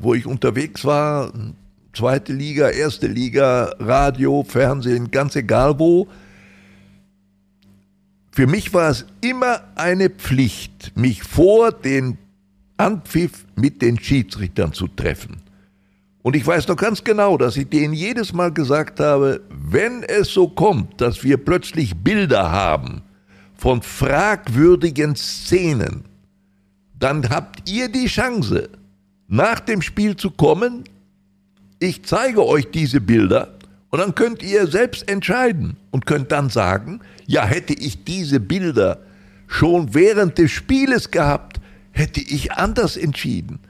wo 0.00 0.14
ich 0.14 0.26
unterwegs 0.26 0.84
war, 0.84 1.32
zweite 1.94 2.32
Liga, 2.32 2.68
erste 2.68 3.06
Liga, 3.06 3.74
Radio, 3.78 4.44
Fernsehen, 4.46 5.10
ganz 5.10 5.36
egal 5.36 5.78
wo, 5.78 6.06
für 8.32 8.46
mich 8.46 8.72
war 8.72 8.90
es 8.90 9.04
immer 9.20 9.62
eine 9.74 10.08
Pflicht, 10.08 10.92
mich 10.96 11.22
vor 11.22 11.72
den 11.72 12.18
Anpfiff 12.76 13.44
mit 13.56 13.82
den 13.82 13.98
Schiedsrichtern 13.98 14.72
zu 14.72 14.88
treffen. 14.88 15.42
Und 16.22 16.36
ich 16.36 16.46
weiß 16.46 16.68
noch 16.68 16.76
ganz 16.76 17.02
genau, 17.02 17.36
dass 17.38 17.56
ich 17.56 17.68
denen 17.68 17.94
jedes 17.94 18.32
Mal 18.32 18.52
gesagt 18.52 19.00
habe, 19.00 19.40
wenn 19.50 20.02
es 20.02 20.28
so 20.28 20.48
kommt, 20.48 21.00
dass 21.00 21.24
wir 21.24 21.38
plötzlich 21.38 21.96
Bilder 21.96 22.50
haben 22.50 23.02
von 23.56 23.82
fragwürdigen 23.82 25.16
Szenen, 25.16 26.04
dann 26.98 27.28
habt 27.30 27.68
ihr 27.68 27.88
die 27.88 28.06
Chance, 28.06 28.68
nach 29.28 29.60
dem 29.60 29.80
Spiel 29.80 30.16
zu 30.16 30.30
kommen. 30.30 30.84
Ich 31.78 32.04
zeige 32.04 32.44
euch 32.44 32.70
diese 32.70 33.00
Bilder 33.00 33.54
und 33.90 34.00
dann 34.00 34.14
könnt 34.14 34.42
ihr 34.42 34.66
selbst 34.66 35.08
entscheiden 35.08 35.76
und 35.90 36.04
könnt 36.04 36.30
dann 36.32 36.50
sagen, 36.50 37.00
ja, 37.30 37.46
hätte 37.46 37.74
ich 37.74 38.02
diese 38.02 38.40
Bilder 38.40 38.98
schon 39.46 39.94
während 39.94 40.36
des 40.36 40.50
Spieles 40.50 41.12
gehabt, 41.12 41.60
hätte 41.92 42.20
ich 42.20 42.52
anders 42.52 42.96
entschieden. 42.96 43.60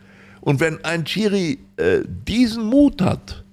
Und 0.40 0.60
wenn 0.60 0.82
ein 0.82 1.04
Chiri 1.04 1.58
äh, 1.76 2.00
diesen 2.26 2.64
Mut 2.64 3.02
hat, 3.02 3.44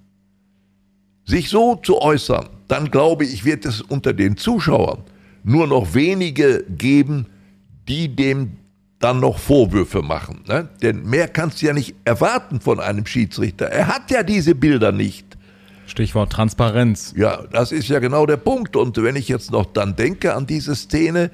sich 1.26 1.50
so 1.50 1.76
zu 1.76 2.02
äußern, 2.02 2.48
dann 2.70 2.90
glaube 2.90 3.26
ich, 3.26 3.44
wird 3.44 3.66
es 3.66 3.82
unter 3.82 4.14
den 4.14 4.38
Zuschauern 4.38 5.04
nur 5.44 5.68
noch 5.68 5.94
wenige 5.94 6.64
geben, 6.70 7.26
die 7.90 8.08
dem 8.08 8.54
dann 9.00 9.20
noch 9.20 9.38
Vorwürfe 9.38 10.02
machen. 10.02 10.40
Ne? 10.48 10.70
Denn 10.82 11.04
mehr 11.04 11.28
kannst 11.28 11.62
du 11.62 11.66
ja 11.66 11.74
nicht 11.74 11.96
erwarten 12.06 12.62
von 12.62 12.80
einem 12.80 13.06
Schiedsrichter. 13.06 13.66
Er 13.66 13.88
hat 13.88 14.10
ja 14.10 14.24
diese 14.24 14.56
Bilder 14.56 14.94
nicht. 14.94 15.27
Stichwort 15.88 16.32
Transparenz. 16.32 17.14
Ja, 17.18 17.44
das 17.52 17.72
ist 17.72 17.88
ja 17.88 18.00
genau 18.00 18.26
der 18.26 18.38
Punkt. 18.38 18.76
Und 18.76 19.02
wenn 19.02 19.16
ich 19.16 19.28
jetzt 19.28 19.52
noch 19.52 19.66
dann 19.66 19.96
denke 19.96 20.36
an 20.36 20.46
diese 20.46 20.76
Szene, 20.76 21.32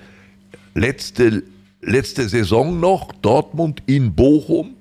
letzte, 0.74 1.43
letzte 1.81 2.29
Saison 2.29 2.79
noch, 2.79 3.12
Dortmund 3.22 3.83
in 3.86 4.13
Bochum, 4.13 4.75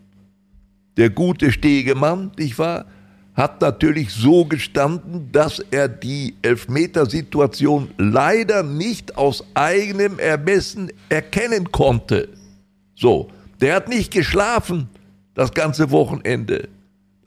der 0.96 1.10
gute 1.10 1.50
Stegemann, 1.50 2.30
nicht 2.38 2.58
wahr, 2.58 2.86
hat 3.34 3.62
natürlich 3.62 4.12
so 4.12 4.44
gestanden, 4.44 5.30
dass 5.32 5.58
er 5.70 5.88
die 5.88 6.34
Elfmetersituation 6.42 7.88
leider 7.96 8.62
nicht 8.62 9.16
aus 9.16 9.44
eigenem 9.54 10.18
Ermessen 10.18 10.90
erkennen 11.08 11.72
konnte. 11.72 12.28
So, 12.94 13.30
der 13.60 13.76
hat 13.76 13.88
nicht 13.88 14.12
geschlafen 14.12 14.88
das 15.34 15.52
ganze 15.54 15.90
Wochenende, 15.90 16.68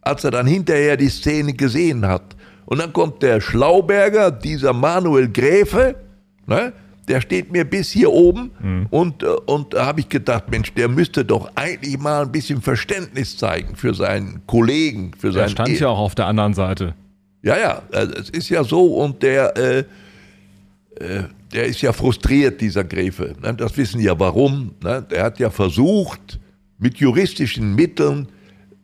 als 0.02 0.24
er 0.24 0.32
dann 0.32 0.46
hinterher 0.46 0.96
die 0.96 1.10
Szene 1.10 1.54
gesehen 1.54 2.06
hat. 2.06 2.35
Und 2.66 2.80
dann 2.80 2.94
kommt 2.94 3.22
der 3.22 3.42
Schlauberger, 3.42 4.32
dieser 4.32 4.74
Manuel 4.74 5.30
Gräfe, 5.30 5.96
ne, 6.48 6.74
der 7.08 7.22
steht 7.22 7.52
mir 7.52 7.66
bis 7.66 7.92
hier 7.92 8.12
oben 8.12 8.52
mhm. 8.60 8.88
und, 8.90 9.24
äh, 9.24 9.28
und 9.28 9.74
da 9.74 9.86
habe 9.86 10.00
ich 10.00 10.10
gedacht, 10.10 10.50
Mensch, 10.50 10.74
der 10.74 10.88
müsste 10.88 11.24
doch 11.24 11.52
eigentlich 11.56 12.00
mal 12.00 12.24
ein 12.24 12.32
bisschen 12.32 12.62
Verständnis 12.62 13.38
zeigen 13.38 13.76
für 13.76 13.94
seinen 13.94 14.46
Kollegen, 14.48 15.12
für 15.18 15.32
seinen. 15.32 15.44
Der 15.44 15.50
stand 15.50 15.70
e 15.70 15.78
ja 15.78 15.90
auch 15.90 16.00
auf 16.00 16.16
der 16.16 16.26
anderen 16.26 16.54
Seite. 16.54 16.96
Ja, 17.44 17.58
ja, 17.58 17.82
also 17.92 18.14
es 18.14 18.30
ist 18.32 18.50
ja 18.50 18.64
so 18.64 18.96
und 18.96 19.22
der, 19.22 19.56
äh, 19.56 19.80
äh, 21.00 21.24
der 21.54 21.66
ist 21.66 21.82
ja 21.82 21.94
frustriert, 21.94 22.60
dieser 22.60 22.84
Gräfe. 22.84 23.36
Ne? 23.42 23.54
Das 23.54 23.78
wissen 23.78 24.02
ja 24.02 24.20
warum. 24.20 24.72
Ne? 24.84 25.06
Der 25.12 25.24
hat 25.24 25.38
ja 25.38 25.52
versucht, 25.52 26.40
mit 26.80 26.98
juristischen 26.98 27.76
Mitteln, 27.76 28.28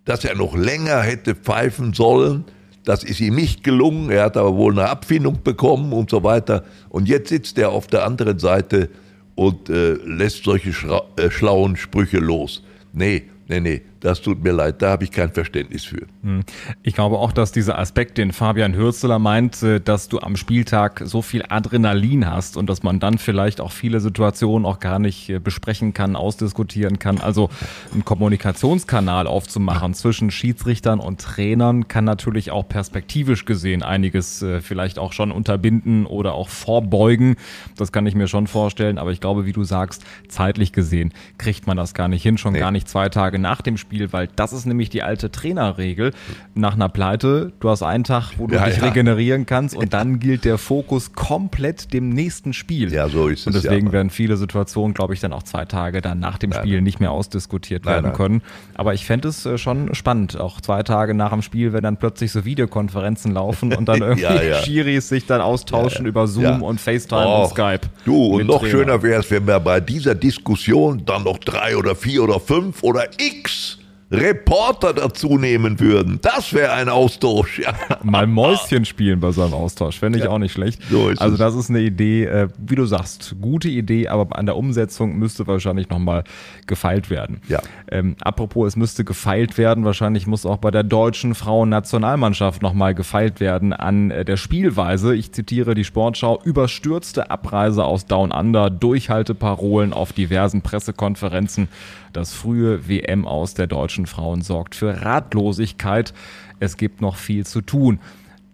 dass 0.06 0.24
er 0.24 0.36
noch 0.36 0.56
länger 0.56 1.02
hätte 1.02 1.34
pfeifen 1.34 1.94
sollen 1.94 2.46
das 2.84 3.04
ist 3.04 3.20
ihm 3.20 3.36
nicht 3.36 3.64
gelungen. 3.64 4.10
Er 4.10 4.24
hat 4.26 4.38
aber 4.38 4.56
wohl 4.56 4.72
eine 4.74 4.90
Abfindung 4.90 5.44
bekommen 5.44 5.94
und 5.94 6.10
so 6.10 6.24
weiter. 6.24 6.64
Und 6.90 7.08
jetzt 7.08 7.30
sitzt 7.30 7.58
er 7.58 7.70
auf 7.70 7.88
der 7.88 8.06
anderen 8.06 8.40
Seite 8.40 8.90
und 9.36 9.70
äh, 9.70 9.94
lässt 9.94 10.44
solche 10.44 10.74
schra 10.74 11.04
äh, 11.18 11.30
schlauen 11.30 11.76
Sprüche 11.76 12.20
los. 12.20 12.64
Nee, 12.94 13.24
nee, 13.48 13.60
nee, 13.60 13.82
das 14.02 14.22
tut 14.22 14.44
mir 14.44 14.52
leid, 14.52 14.82
da 14.82 14.90
habe 14.90 15.04
ich 15.04 15.12
kein 15.12 15.32
Verständnis 15.32 15.86
für. 15.86 16.08
Hm. 16.24 16.42
Ich 16.82 16.96
glaube 16.96 17.20
auch, 17.20 17.32
dass 17.32 17.52
dieser 17.52 17.78
Aspekt, 17.78 18.18
den 18.18 18.34
Fabian 18.34 18.76
Hürzeler 18.76 19.20
meint, 19.20 19.62
äh, 19.62 19.80
dass 19.80 20.10
du 20.10 20.20
am 20.20 20.36
Spieltag 20.36 21.02
so 21.06 21.22
viel 21.22 21.44
Adrenalin 21.48 22.28
hast 22.30 22.58
und 22.58 22.68
dass 22.68 22.84
man 22.84 23.00
dann 23.00 23.20
vielleicht 23.20 23.62
auch 23.62 23.72
viele 23.72 24.00
Situationen 24.00 24.66
auch 24.66 24.80
gar 24.80 24.98
nicht 24.98 25.30
äh, 25.30 25.40
besprechen 25.40 25.94
kann, 25.94 26.16
ausdiskutieren 26.16 26.98
kann. 26.98 27.20
Also 27.20 27.50
einen 27.94 28.04
Kommunikationskanal 28.04 29.28
aufzumachen 29.28 29.94
zwischen 29.94 30.32
Schiedsrichtern 30.32 31.00
und 31.00 31.22
Trainern 31.22 31.88
kann 31.88 32.04
natürlich 32.04 32.50
auch 32.50 32.68
perspektivisch 32.68 33.46
gesehen 33.46 33.84
einiges 33.84 34.42
äh, 34.42 34.62
vielleicht 34.62 34.98
auch 34.98 35.14
schon 35.14 35.32
unterbinden 35.32 36.08
oder 36.08 36.34
auch 36.34 36.50
vorbeugen. 36.50 37.36
Das 37.78 37.92
kann 37.92 38.08
ich 38.08 38.16
mir 38.16 38.28
schon 38.28 38.48
vorstellen, 38.48 38.98
aber 38.98 39.12
ich 39.12 39.22
glaube, 39.22 39.46
wie 39.46 39.54
du 39.54 39.64
sagst, 39.64 40.04
zeitlich 40.28 40.74
gesehen 40.74 41.14
kriegt 41.38 41.68
man 41.68 41.78
das 41.78 41.94
gar 41.94 42.08
nicht 42.08 42.24
hin, 42.24 42.40
schon 42.40 42.54
nee. 42.54 42.60
gar 42.60 42.72
nicht 42.72 42.90
zwei 42.90 43.10
Tage 43.10 43.38
nach 43.38 43.62
dem 43.62 43.78
Spiel 43.78 43.91
Spiel, 43.92 44.14
weil 44.14 44.30
das 44.38 44.54
ist 44.54 44.66
nämlich 44.66 44.90
die 44.90 45.04
alte 45.04 45.32
Trainerregel. 45.32 46.14
Nach 46.56 46.76
einer 46.76 46.88
Pleite, 46.88 47.52
du 47.60 47.70
hast 47.70 47.84
einen 47.84 48.06
Tag, 48.06 48.32
wo 48.38 48.48
du 48.48 48.56
ja, 48.56 48.66
dich 48.66 48.78
ja. 48.78 48.86
regenerieren 48.86 49.46
kannst 49.46 49.76
und 49.76 49.94
dann 49.94 50.22
gilt 50.22 50.46
der 50.46 50.58
Fokus 50.58 51.12
komplett 51.12 51.92
dem 51.92 52.08
nächsten 52.08 52.54
Spiel. 52.54 52.94
Ja, 52.94 53.10
so 53.10 53.28
ist 53.28 53.42
es. 53.42 53.48
Und 53.48 53.56
deswegen 53.56 53.88
ja. 53.88 53.92
werden 53.92 54.10
viele 54.10 54.38
Situationen, 54.38 54.94
glaube 54.94 55.14
ich, 55.14 55.20
dann 55.20 55.34
auch 55.34 55.44
zwei 55.44 55.66
Tage 55.66 56.00
dann 56.00 56.20
nach 56.20 56.38
dem 56.38 56.54
Spiel 56.54 56.82
nicht 56.82 57.02
mehr 57.02 57.12
ausdiskutiert 57.12 57.84
nein, 57.84 57.96
werden 57.96 58.06
nein. 58.06 58.14
können. 58.14 58.42
Aber 58.76 58.94
ich 58.94 59.06
fände 59.06 59.28
es 59.28 59.46
äh, 59.46 59.58
schon 59.58 59.94
spannend, 59.94 60.40
auch 60.40 60.62
zwei 60.62 60.84
Tage 60.84 61.14
nach 61.14 61.32
dem 61.32 61.42
Spiel, 61.42 61.74
wenn 61.74 61.84
dann 61.84 61.98
plötzlich 61.98 62.32
so 62.32 62.46
Videokonferenzen 62.46 63.34
laufen 63.34 63.74
und 63.74 63.90
dann 63.90 64.02
irgendwie 64.02 64.24
ja. 64.24 64.62
Schiris 64.62 65.10
sich 65.10 65.26
dann 65.26 65.42
austauschen 65.42 66.06
über 66.06 66.28
Zoom 66.28 66.64
und 66.64 66.80
FaceTime 66.80 67.28
oh, 67.28 67.44
und 67.44 67.50
Skype. 67.50 67.90
Du, 68.06 68.38
und 68.38 68.48
noch 68.48 68.60
Trainer. 68.60 68.72
schöner 68.72 69.04
wäre 69.04 69.20
es, 69.20 69.30
wenn 69.30 69.46
wir 69.46 69.60
bei 69.60 69.82
dieser 69.82 70.16
Diskussion 70.16 71.04
dann 71.06 71.26
noch 71.26 71.40
drei 71.40 71.76
oder 71.76 71.94
vier 71.94 72.24
oder 72.24 72.40
fünf 72.40 72.84
oder 72.84 73.10
x 73.20 73.80
Reporter 74.12 74.94
dazu 74.94 75.38
nehmen 75.38 75.80
würden. 75.80 76.20
Das 76.22 76.54
wäre 76.54 76.74
ein 76.74 76.90
Austausch. 76.90 77.60
Ja. 77.60 77.74
Mal 78.04 78.28
Mäuschen 78.28 78.86
spielen 78.86 79.20
bei 79.20 79.32
so 79.32 79.44
einem 79.44 79.54
Austausch, 79.54 80.00
fände 80.00 80.20
ich 80.20 80.26
ja. 80.26 80.32
auch 80.32 80.38
nicht 80.38 80.52
schlecht. 80.52 80.82
So 80.90 81.12
also 81.18 81.38
das 81.38 81.56
ist 81.56 81.70
eine 81.70 81.80
Idee, 81.80 82.26
äh, 82.26 82.48
wie 82.58 82.76
du 82.76 82.86
sagst, 82.86 83.36
gute 83.40 83.70
Idee, 83.70 84.08
aber 84.10 84.38
an 84.38 84.46
der 84.46 84.58
Umsetzung 84.58 85.18
müsste 85.18 85.48
wahrscheinlich 85.48 85.90
nochmal 85.90 86.24
gefeilt 86.68 87.10
werden. 87.10 87.42
Ja. 87.48 87.62
Ähm, 87.90 88.16
apropos, 88.22 88.68
es 88.68 88.76
müsste 88.76 89.04
gefeilt 89.04 89.58
werden, 89.58 89.86
wahrscheinlich 89.86 90.28
muss 90.28 90.46
auch 90.46 90.58
bei 90.58 90.72
der 90.72 90.84
deutschen 90.84 91.36
Frauennationalmannschaft 91.36 92.62
nochmal 92.62 92.94
gefeilt 92.94 93.40
werden 93.40 93.74
an 93.74 94.12
äh, 94.12 94.26
der 94.26 94.38
Spielweise. 94.38 95.16
Ich 95.16 95.32
zitiere 95.32 95.74
die 95.74 95.86
Sportschau, 95.86 96.42
überstürzte 96.44 97.32
Abreise 97.32 97.86
aus 97.86 98.06
Down 98.06 98.32
Under, 98.32 98.70
Durchhalteparolen 98.70 99.94
auf 99.94 100.14
diversen 100.14 100.62
Pressekonferenzen 100.62 101.70
Das 102.14 102.34
frühe 102.34 102.88
WM 102.90 103.26
aus 103.26 103.54
der 103.54 103.68
deutschen 103.68 104.01
Frauen 104.06 104.42
sorgt 104.42 104.76
für 104.76 105.02
Ratlosigkeit. 105.02 106.14
Es 106.60 106.78
gibt 106.78 107.02
noch 107.02 107.16
viel 107.16 107.46
zu 107.46 107.62
tun. 107.62 108.00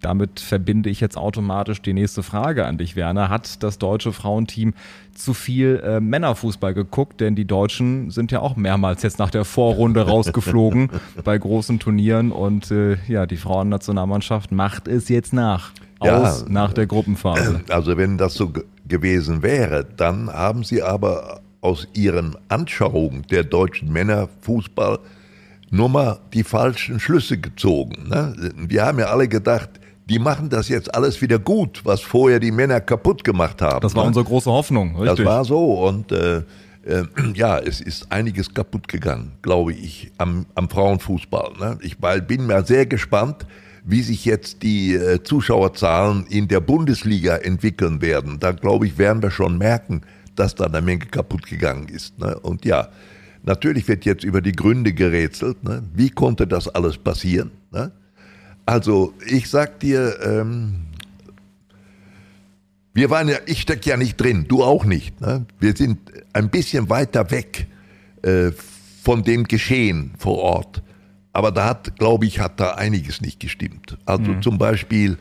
Damit 0.02 0.40
verbinde 0.40 0.90
ich 0.90 1.02
jetzt 1.02 1.18
automatisch 1.18 1.82
die 1.82 1.94
nächste 1.94 2.22
Frage 2.22 2.66
an 2.66 2.78
dich, 2.78 2.96
Werner. 2.96 3.30
Hat 3.30 3.64
das 3.64 3.80
deutsche 3.80 4.14
Frauenteam 4.14 4.74
zu 5.16 5.34
viel 5.34 5.82
äh, 5.84 6.00
Männerfußball 6.00 6.74
geguckt? 6.74 7.20
Denn 7.20 7.36
die 7.36 7.46
Deutschen 7.46 8.12
sind 8.12 8.32
ja 8.32 8.40
auch 8.40 8.56
mehrmals 8.56 9.02
jetzt 9.02 9.18
nach 9.18 9.32
der 9.32 9.44
Vorrunde 9.44 10.02
rausgeflogen 10.02 10.90
bei 11.24 11.38
großen 11.38 11.80
Turnieren 11.80 12.32
und 12.32 12.70
äh, 12.70 12.98
ja, 13.08 13.26
die 13.26 13.38
Frauennationalmannschaft 13.38 14.52
macht 14.52 14.88
es 14.88 15.10
jetzt 15.10 15.34
nach. 15.34 15.72
Aus 16.00 16.42
ja, 16.42 16.46
nach 16.48 16.74
der 16.74 16.86
Gruppenphase. 16.86 17.62
Also 17.70 17.98
wenn 17.98 18.20
das 18.20 18.36
so 18.36 18.54
gewesen 18.88 19.42
wäre, 19.42 19.84
dann 19.84 20.30
haben 20.32 20.64
sie 20.64 20.84
aber 20.84 21.42
aus 21.62 21.88
ihren 21.94 22.36
Anschauungen 22.50 23.24
der 23.24 23.44
deutschen 23.44 23.92
Männerfußball 23.92 25.00
nur 25.70 25.90
mal 25.90 26.20
die 26.34 26.44
falschen 26.44 27.00
Schlüsse 27.00 27.38
gezogen. 27.38 28.08
Ne? 28.10 28.54
Wir 28.56 28.86
haben 28.86 29.00
ja 29.00 29.08
alle 29.08 29.28
gedacht, 29.28 29.70
die 30.06 30.20
machen 30.20 30.50
das 30.50 30.70
jetzt 30.70 30.94
alles 30.96 31.22
wieder 31.22 31.40
gut, 31.40 31.82
was 31.84 32.02
vorher 32.02 32.40
die 32.40 32.52
Männer 32.52 32.80
kaputt 32.80 33.24
gemacht 33.24 33.62
haben. 33.62 33.82
Das 33.82 33.94
war 33.96 34.04
ne? 34.04 34.08
unsere 34.08 34.26
große 34.26 34.50
Hoffnung. 34.50 34.96
Richtig. 34.96 35.18
Das 35.18 35.26
war 35.26 35.44
so 35.44 35.86
und 35.88 36.12
äh, 36.12 36.38
äh, 36.88 37.04
ja, 37.34 37.60
es 37.60 37.82
ist 37.82 38.12
einiges 38.12 38.54
kaputt 38.54 38.88
gegangen, 38.88 39.34
glaube 39.42 39.74
ich, 39.74 40.12
am, 40.18 40.46
am 40.56 40.70
Frauenfußball. 40.70 41.54
Ne? 41.60 41.78
Ich 41.82 41.98
bin 41.98 42.48
mir 42.48 42.64
sehr 42.64 42.86
gespannt, 42.86 43.46
wie 43.84 44.02
sich 44.02 44.26
jetzt 44.26 44.64
die 44.64 44.96
äh, 44.96 45.24
Zuschauerzahlen 45.24 46.26
in 46.28 46.48
der 46.48 46.62
Bundesliga 46.62 47.38
entwickeln 47.38 48.02
werden. 48.02 48.40
Da 48.40 48.52
glaube 48.52 48.88
ich, 48.88 48.98
werden 48.98 49.22
wir 49.22 49.32
schon 49.32 49.58
merken, 49.58 50.02
dass 50.36 50.56
da 50.56 50.66
eine 50.66 50.82
Menge 50.82 51.06
kaputt 51.06 51.46
gegangen 51.46 51.88
ist. 51.90 52.18
Ne? 52.20 52.38
Und 52.40 52.64
ja, 52.64 52.90
natürlich 53.48 53.88
wird 53.88 54.06
jetzt 54.06 54.24
über 54.24 54.42
die 54.42 54.52
Gründe 54.52 54.94
gerätselt. 54.94 55.64
Ne? 55.64 55.84
Wie 55.94 56.10
konnte 56.10 56.46
das 56.46 56.68
alles 56.68 56.98
passieren? 56.98 57.52
Ne? 57.72 57.92
Also 58.66 59.14
ich 59.26 59.50
sag 59.50 59.80
dir, 59.80 60.20
ähm, 60.22 60.86
wir 62.94 63.10
waren 63.10 63.30
ja, 63.30 63.38
ich 63.46 63.62
stecke 63.62 63.90
ja 63.90 63.98
nicht 63.98 64.18
drin, 64.18 64.46
du 64.48 64.64
auch 64.64 64.86
nicht. 64.86 65.20
Ne? 65.22 65.46
Wir 65.60 65.76
sind 65.76 66.00
ein 66.34 66.50
bisschen 66.50 66.90
weiter 66.90 67.32
weg 67.32 67.68
äh, 68.22 68.52
von 69.02 69.24
dem 69.24 69.46
Geschehen 69.46 70.12
vor 70.18 70.38
Ort. 70.40 70.84
Aber 71.32 71.52
da 71.52 71.66
hat, 71.66 71.98
glaube 71.98 72.26
ich, 72.26 72.40
hat 72.40 72.60
da 72.60 72.72
einiges 72.72 73.22
nicht 73.22 73.40
gestimmt. 73.40 73.98
Also 74.06 74.32
mhm. 74.32 74.42
zum 74.42 74.58
Beispiel 74.58 75.18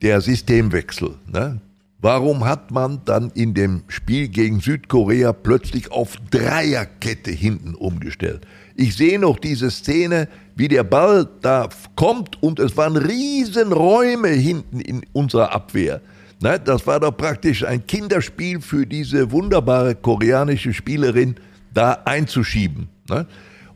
der 0.00 0.20
Systemwechsel. 0.20 1.16
Ne? 1.30 1.60
Warum 2.02 2.44
hat 2.44 2.72
man 2.72 3.00
dann 3.04 3.30
in 3.30 3.54
dem 3.54 3.84
Spiel 3.86 4.26
gegen 4.26 4.58
Südkorea 4.58 5.32
plötzlich 5.32 5.92
auf 5.92 6.16
Dreierkette 6.32 7.30
hinten 7.30 7.76
umgestellt? 7.76 8.44
Ich 8.74 8.96
sehe 8.96 9.20
noch 9.20 9.38
diese 9.38 9.70
Szene, 9.70 10.28
wie 10.56 10.66
der 10.66 10.82
Ball 10.82 11.28
da 11.42 11.68
kommt 11.94 12.42
und 12.42 12.58
es 12.58 12.76
waren 12.76 12.96
Riesenräume 12.96 14.30
hinten 14.30 14.80
in 14.80 15.02
unserer 15.12 15.52
Abwehr. 15.52 16.00
Das 16.40 16.84
war 16.88 16.98
doch 16.98 17.16
praktisch 17.16 17.64
ein 17.64 17.86
Kinderspiel 17.86 18.60
für 18.60 18.84
diese 18.84 19.30
wunderbare 19.30 19.94
koreanische 19.94 20.74
Spielerin, 20.74 21.36
da 21.72 21.98
einzuschieben. 22.04 22.88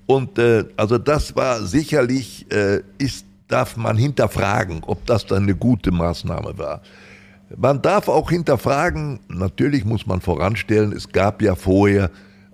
Und 0.07 0.37
äh, 0.41 0.65
also 0.77 0.99
das 0.99 1.37
war 1.37 1.63
sicherlich, 1.63 2.45
äh, 2.51 2.81
ist, 2.99 3.25
darf 3.47 3.77
man 3.77 3.97
hinterfragen, 3.97 4.83
ob 4.85 5.07
das 5.07 5.27
dann 5.27 5.45
eine 5.45 5.55
gute 5.55 5.93
Maßnahme 5.93 6.59
war. 6.59 6.83
Man 7.59 7.81
darf 7.81 8.09
auch 8.09 8.31
hinterfragen, 8.31 9.21
natürlich 9.29 9.85
muss 9.85 10.07
man 10.07 10.21
voranstellen, 10.21 10.93
es 10.93 11.09
gab 11.09 11.41
ja 11.41 11.55
vorher 11.55 12.11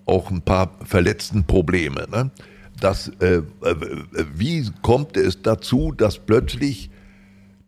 auch 0.07 0.31
ein 0.31 0.43
paar 0.43 0.71
verletzten 0.85 1.45
Probleme. 1.45 2.07
Ne? 2.11 2.31
Das, 2.81 3.11
äh, 3.21 3.37
äh, 3.37 3.43
wie 4.35 4.71
kommt 4.83 5.17
es 5.17 5.43
dazu, 5.43 5.93
dass 5.93 6.19
plötzlich 6.19 6.91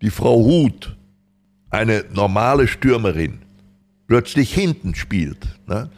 die 0.00 0.10
Frau 0.10 0.36
Huth, 0.44 0.96
eine 1.70 2.04
normale 2.12 2.68
Stürmerin, 2.68 3.40
plötzlich 4.06 4.54
hinten 4.54 4.94
spielt? 4.94 5.46
Ne? 5.66 5.90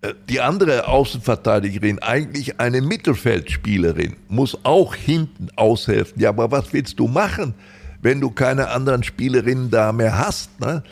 Äh, 0.00 0.14
die 0.30 0.40
andere 0.40 0.88
Außenverteidigerin, 0.88 1.98
eigentlich 2.00 2.60
eine 2.60 2.80
Mittelfeldspielerin, 2.80 4.16
muss 4.28 4.58
auch 4.64 4.94
hinten 4.94 5.48
aushelfen. 5.56 6.20
Ja, 6.20 6.30
aber 6.30 6.50
was 6.50 6.72
willst 6.72 6.98
du 6.98 7.08
machen, 7.08 7.54
wenn 8.02 8.20
du 8.20 8.30
keine 8.30 8.68
anderen 8.68 9.02
Spielerinnen 9.02 9.70
da 9.70 9.92
mehr 9.92 10.18
hast? 10.18 10.60
Ne? 10.60 10.82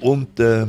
Und 0.00 0.40
äh, 0.40 0.66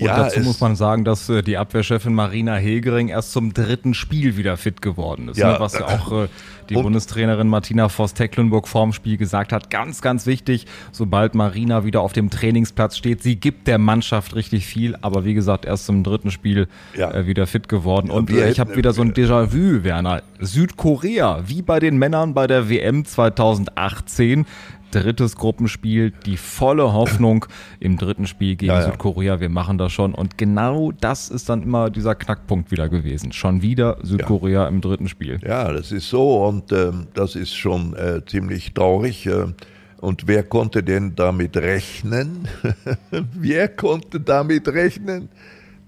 und 0.00 0.06
ja, 0.06 0.16
dazu 0.16 0.40
muss 0.40 0.60
man 0.60 0.76
sagen, 0.76 1.04
dass 1.04 1.28
äh, 1.28 1.42
die 1.42 1.58
Abwehrchefin 1.58 2.14
Marina 2.14 2.54
Hegering 2.56 3.08
erst 3.08 3.32
zum 3.32 3.52
dritten 3.52 3.92
Spiel 3.92 4.38
wieder 4.38 4.56
fit 4.56 4.80
geworden 4.80 5.28
ist. 5.28 5.36
Ja. 5.36 5.52
Ne? 5.52 5.60
Was 5.60 5.74
ja 5.74 5.86
auch 5.86 6.24
äh, 6.24 6.28
die 6.70 6.76
und 6.76 6.84
Bundestrainerin 6.84 7.48
Martina 7.48 7.90
Voss-Tecklenburg 7.90 8.66
vorm 8.66 8.94
Spiel 8.94 9.18
gesagt 9.18 9.52
hat. 9.52 9.68
Ganz, 9.68 10.00
ganz 10.00 10.24
wichtig, 10.24 10.64
sobald 10.90 11.34
Marina 11.34 11.84
wieder 11.84 12.00
auf 12.00 12.14
dem 12.14 12.30
Trainingsplatz 12.30 12.96
steht, 12.96 13.22
sie 13.22 13.36
gibt 13.36 13.66
der 13.66 13.76
Mannschaft 13.76 14.34
richtig 14.34 14.64
viel, 14.64 14.96
aber 15.02 15.26
wie 15.26 15.34
gesagt, 15.34 15.66
erst 15.66 15.84
zum 15.84 16.02
dritten 16.02 16.30
Spiel 16.30 16.66
ja. 16.96 17.10
äh, 17.10 17.26
wieder 17.26 17.46
fit 17.46 17.68
geworden. 17.68 18.10
Und 18.10 18.30
äh, 18.30 18.50
ich 18.50 18.58
habe 18.58 18.76
wieder 18.76 18.94
so 18.94 19.02
ein 19.02 19.12
Déjà-vu, 19.12 19.84
Werner. 19.84 20.22
Südkorea, 20.38 21.42
wie 21.46 21.60
bei 21.60 21.78
den 21.78 21.98
Männern 21.98 22.32
bei 22.32 22.46
der 22.46 22.70
WM 22.70 23.04
2018 23.04 24.46
drittes 24.90 25.36
Gruppenspiel, 25.36 26.12
die 26.26 26.36
volle 26.36 26.92
Hoffnung 26.92 27.46
im 27.80 27.96
dritten 27.96 28.26
Spiel 28.26 28.56
gegen 28.56 28.72
ja, 28.72 28.80
ja. 28.80 28.86
Südkorea. 28.86 29.40
Wir 29.40 29.48
machen 29.48 29.78
das 29.78 29.92
schon. 29.92 30.14
Und 30.14 30.38
genau 30.38 30.92
das 30.92 31.28
ist 31.28 31.48
dann 31.48 31.62
immer 31.62 31.90
dieser 31.90 32.14
Knackpunkt 32.14 32.70
wieder 32.70 32.88
gewesen. 32.88 33.32
Schon 33.32 33.62
wieder 33.62 33.98
Südkorea 34.02 34.62
ja. 34.62 34.68
im 34.68 34.80
dritten 34.80 35.08
Spiel. 35.08 35.40
Ja, 35.46 35.72
das 35.72 35.92
ist 35.92 36.08
so 36.08 36.46
und 36.46 36.72
äh, 36.72 36.92
das 37.14 37.36
ist 37.36 37.54
schon 37.54 37.94
äh, 37.94 38.24
ziemlich 38.26 38.74
traurig. 38.74 39.26
Äh, 39.26 39.46
und 40.00 40.26
wer 40.26 40.42
konnte 40.42 40.82
denn 40.82 41.14
damit 41.14 41.56
rechnen? 41.56 42.48
wer 43.34 43.68
konnte 43.68 44.20
damit 44.20 44.66
rechnen? 44.68 45.28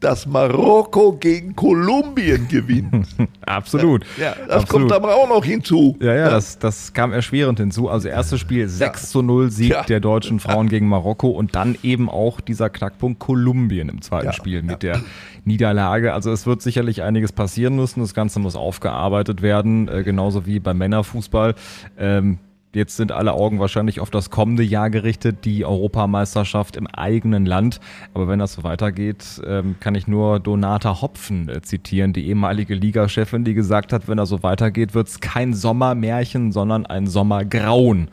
Dass 0.02 0.26
Marokko 0.26 1.12
gegen 1.12 1.54
Kolumbien 1.54 2.48
gewinnt. 2.48 3.06
Absolut. 3.46 4.04
Ja, 4.18 4.34
das 4.46 4.62
Absolut. 4.62 4.90
kommt 4.90 4.92
aber 4.92 5.14
auch 5.16 5.28
noch 5.28 5.44
hinzu. 5.44 5.96
Ja, 6.00 6.14
ja, 6.14 6.30
das, 6.30 6.58
das 6.58 6.92
kam 6.92 7.12
erschwerend 7.12 7.58
hinzu. 7.58 7.88
Also 7.88 8.08
erstes 8.08 8.40
Spiel 8.40 8.68
6 8.68 9.10
zu 9.10 9.22
0 9.22 9.50
Sieg 9.50 9.70
ja. 9.70 9.82
der 9.84 10.00
deutschen 10.00 10.40
Frauen 10.40 10.68
gegen 10.68 10.88
Marokko 10.88 11.30
und 11.30 11.54
dann 11.54 11.76
eben 11.82 12.10
auch 12.10 12.40
dieser 12.40 12.68
Knackpunkt 12.70 13.20
Kolumbien 13.20 13.88
im 13.88 14.02
zweiten 14.02 14.26
ja. 14.26 14.32
Spiel 14.32 14.62
mit 14.62 14.82
der 14.82 15.00
Niederlage. 15.44 16.12
Also 16.12 16.32
es 16.32 16.46
wird 16.46 16.62
sicherlich 16.62 17.02
einiges 17.02 17.32
passieren 17.32 17.76
müssen. 17.76 18.00
Das 18.00 18.14
Ganze 18.14 18.40
muss 18.40 18.56
aufgearbeitet 18.56 19.42
werden, 19.42 19.88
äh, 19.88 20.02
genauso 20.02 20.46
wie 20.46 20.60
beim 20.60 20.78
Männerfußball. 20.78 21.54
Ähm, 21.98 22.38
Jetzt 22.74 22.96
sind 22.96 23.12
alle 23.12 23.34
Augen 23.34 23.60
wahrscheinlich 23.60 24.00
auf 24.00 24.08
das 24.08 24.30
kommende 24.30 24.62
Jahr 24.62 24.88
gerichtet, 24.88 25.44
die 25.44 25.66
Europameisterschaft 25.66 26.76
im 26.76 26.86
eigenen 26.86 27.44
Land. 27.44 27.80
Aber 28.14 28.28
wenn 28.28 28.38
das 28.38 28.54
so 28.54 28.64
weitergeht, 28.64 29.42
ähm, 29.46 29.76
kann 29.78 29.94
ich 29.94 30.08
nur 30.08 30.40
Donata 30.40 31.02
Hopfen 31.02 31.50
äh, 31.50 31.60
zitieren, 31.60 32.14
die 32.14 32.26
ehemalige 32.28 32.74
Ligachefin, 32.74 33.44
die 33.44 33.52
gesagt 33.52 33.92
hat, 33.92 34.08
wenn 34.08 34.16
das 34.16 34.30
so 34.30 34.42
weitergeht, 34.42 34.94
wird 34.94 35.08
es 35.08 35.20
kein 35.20 35.52
Sommermärchen, 35.52 36.50
sondern 36.50 36.86
ein 36.86 37.06
Sommergrauen. 37.06 38.08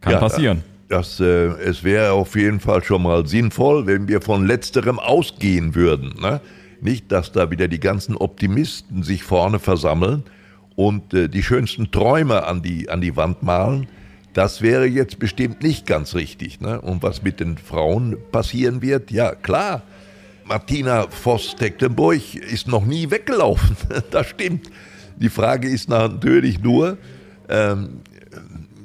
Kann 0.00 0.14
ja, 0.14 0.18
passieren. 0.18 0.64
Das, 0.88 1.20
äh, 1.20 1.24
es 1.24 1.84
wäre 1.84 2.12
auf 2.12 2.34
jeden 2.34 2.58
Fall 2.58 2.82
schon 2.82 3.04
mal 3.04 3.28
sinnvoll, 3.28 3.86
wenn 3.86 4.08
wir 4.08 4.22
von 4.22 4.44
letzterem 4.44 4.98
ausgehen 4.98 5.76
würden. 5.76 6.14
Ne? 6.20 6.40
Nicht, 6.80 7.12
dass 7.12 7.30
da 7.30 7.52
wieder 7.52 7.68
die 7.68 7.78
ganzen 7.78 8.16
Optimisten 8.16 9.04
sich 9.04 9.22
vorne 9.22 9.60
versammeln 9.60 10.24
und 10.76 11.14
äh, 11.14 11.28
die 11.28 11.42
schönsten 11.42 11.90
Träume 11.90 12.44
an 12.44 12.62
die, 12.62 12.88
an 12.88 13.00
die 13.00 13.16
Wand 13.16 13.42
malen, 13.42 13.88
das 14.34 14.62
wäre 14.62 14.86
jetzt 14.86 15.18
bestimmt 15.18 15.62
nicht 15.62 15.86
ganz 15.86 16.14
richtig. 16.14 16.60
Ne? 16.60 16.80
Und 16.80 17.02
was 17.02 17.22
mit 17.22 17.40
den 17.40 17.58
Frauen 17.58 18.16
passieren 18.30 18.80
wird, 18.82 19.10
ja 19.10 19.34
klar, 19.34 19.82
Martina 20.44 21.06
Voss-Tecklenburg 21.08 22.34
ist 22.34 22.66
noch 22.68 22.84
nie 22.84 23.10
weggelaufen. 23.10 23.76
das 24.10 24.28
stimmt. 24.28 24.70
Die 25.16 25.28
Frage 25.28 25.68
ist 25.68 25.88
natürlich 25.88 26.60
nur, 26.60 26.98
ähm, 27.48 28.00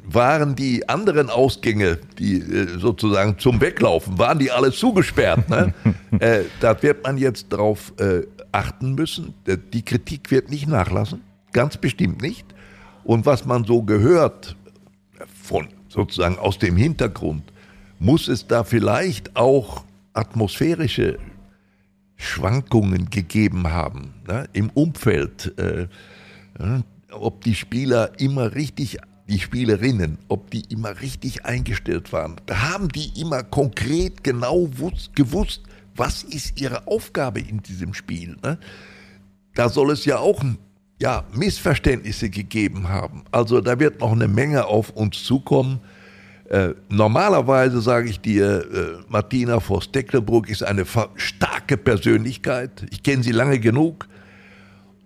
waren 0.09 0.55
die 0.55 0.87
anderen 0.87 1.29
Ausgänge, 1.29 1.97
die 2.17 2.39
äh, 2.39 2.77
sozusagen 2.77 3.37
zum 3.39 3.59
Weglaufen, 3.59 4.17
waren 4.17 4.39
die 4.39 4.51
alle 4.51 4.71
zugesperrt? 4.71 5.49
Ne? 5.49 5.73
äh, 6.19 6.43
da 6.59 6.81
wird 6.81 7.03
man 7.03 7.17
jetzt 7.17 7.51
darauf 7.51 7.93
äh, 7.99 8.21
achten 8.51 8.95
müssen. 8.95 9.33
Die 9.73 9.83
Kritik 9.83 10.31
wird 10.31 10.49
nicht 10.49 10.67
nachlassen. 10.67 11.21
Ganz 11.57 11.75
bestimmt 11.75 12.21
nicht. 12.21 12.45
Und 13.03 13.25
was 13.25 13.45
man 13.45 13.63
so 13.63 13.81
gehört, 13.81 14.55
von 15.41 15.67
sozusagen 15.89 16.37
aus 16.37 16.59
dem 16.59 16.77
Hintergrund, 16.77 17.51
muss 17.97 18.27
es 18.27 18.45
da 18.45 18.63
vielleicht 18.63 19.35
auch 19.35 19.83
atmosphärische 20.13 21.17
Schwankungen 22.15 23.09
gegeben 23.09 23.69
haben 23.69 24.13
ne, 24.27 24.47
im 24.53 24.69
Umfeld. 24.69 25.51
Äh, 25.57 25.87
äh, 26.59 26.83
ob 27.09 27.43
die 27.43 27.55
Spieler 27.55 28.11
immer 28.19 28.53
richtig, 28.53 28.99
die 29.27 29.39
Spielerinnen, 29.39 30.19
ob 30.27 30.51
die 30.51 30.61
immer 30.69 31.01
richtig 31.01 31.43
eingestellt 31.43 32.13
waren. 32.13 32.35
Haben 32.51 32.89
die 32.89 33.19
immer 33.19 33.41
konkret 33.41 34.23
genau 34.23 34.69
gewusst, 35.15 35.63
was 35.95 36.21
ist 36.21 36.61
ihre 36.61 36.85
Aufgabe 36.85 37.39
in 37.39 37.63
diesem 37.63 37.95
Spiel? 37.95 38.37
Ne? 38.43 38.59
da 39.57 39.69
soll 39.69 39.91
es 39.91 40.05
ja 40.05 40.19
auch 40.19 40.43
ja, 40.99 41.23
Missverständnisse 41.33 42.29
gegeben 42.29 42.89
haben. 42.89 43.23
Also 43.31 43.61
da 43.61 43.79
wird 43.79 43.99
noch 43.99 44.11
eine 44.11 44.27
Menge 44.27 44.65
auf 44.65 44.89
uns 44.89 45.23
zukommen. 45.23 45.79
Äh, 46.49 46.69
normalerweise 46.89 47.81
sage 47.81 48.09
ich 48.09 48.19
dir, 48.19 48.65
äh, 48.73 49.03
Martina 49.09 49.59
Voss-Tecklenburg 49.59 50.49
ist 50.49 50.63
eine 50.63 50.85
starke 51.15 51.77
Persönlichkeit. 51.77 52.85
Ich 52.89 53.03
kenne 53.03 53.21
sie 53.21 53.31
lange 53.31 53.59
genug. 53.59 54.07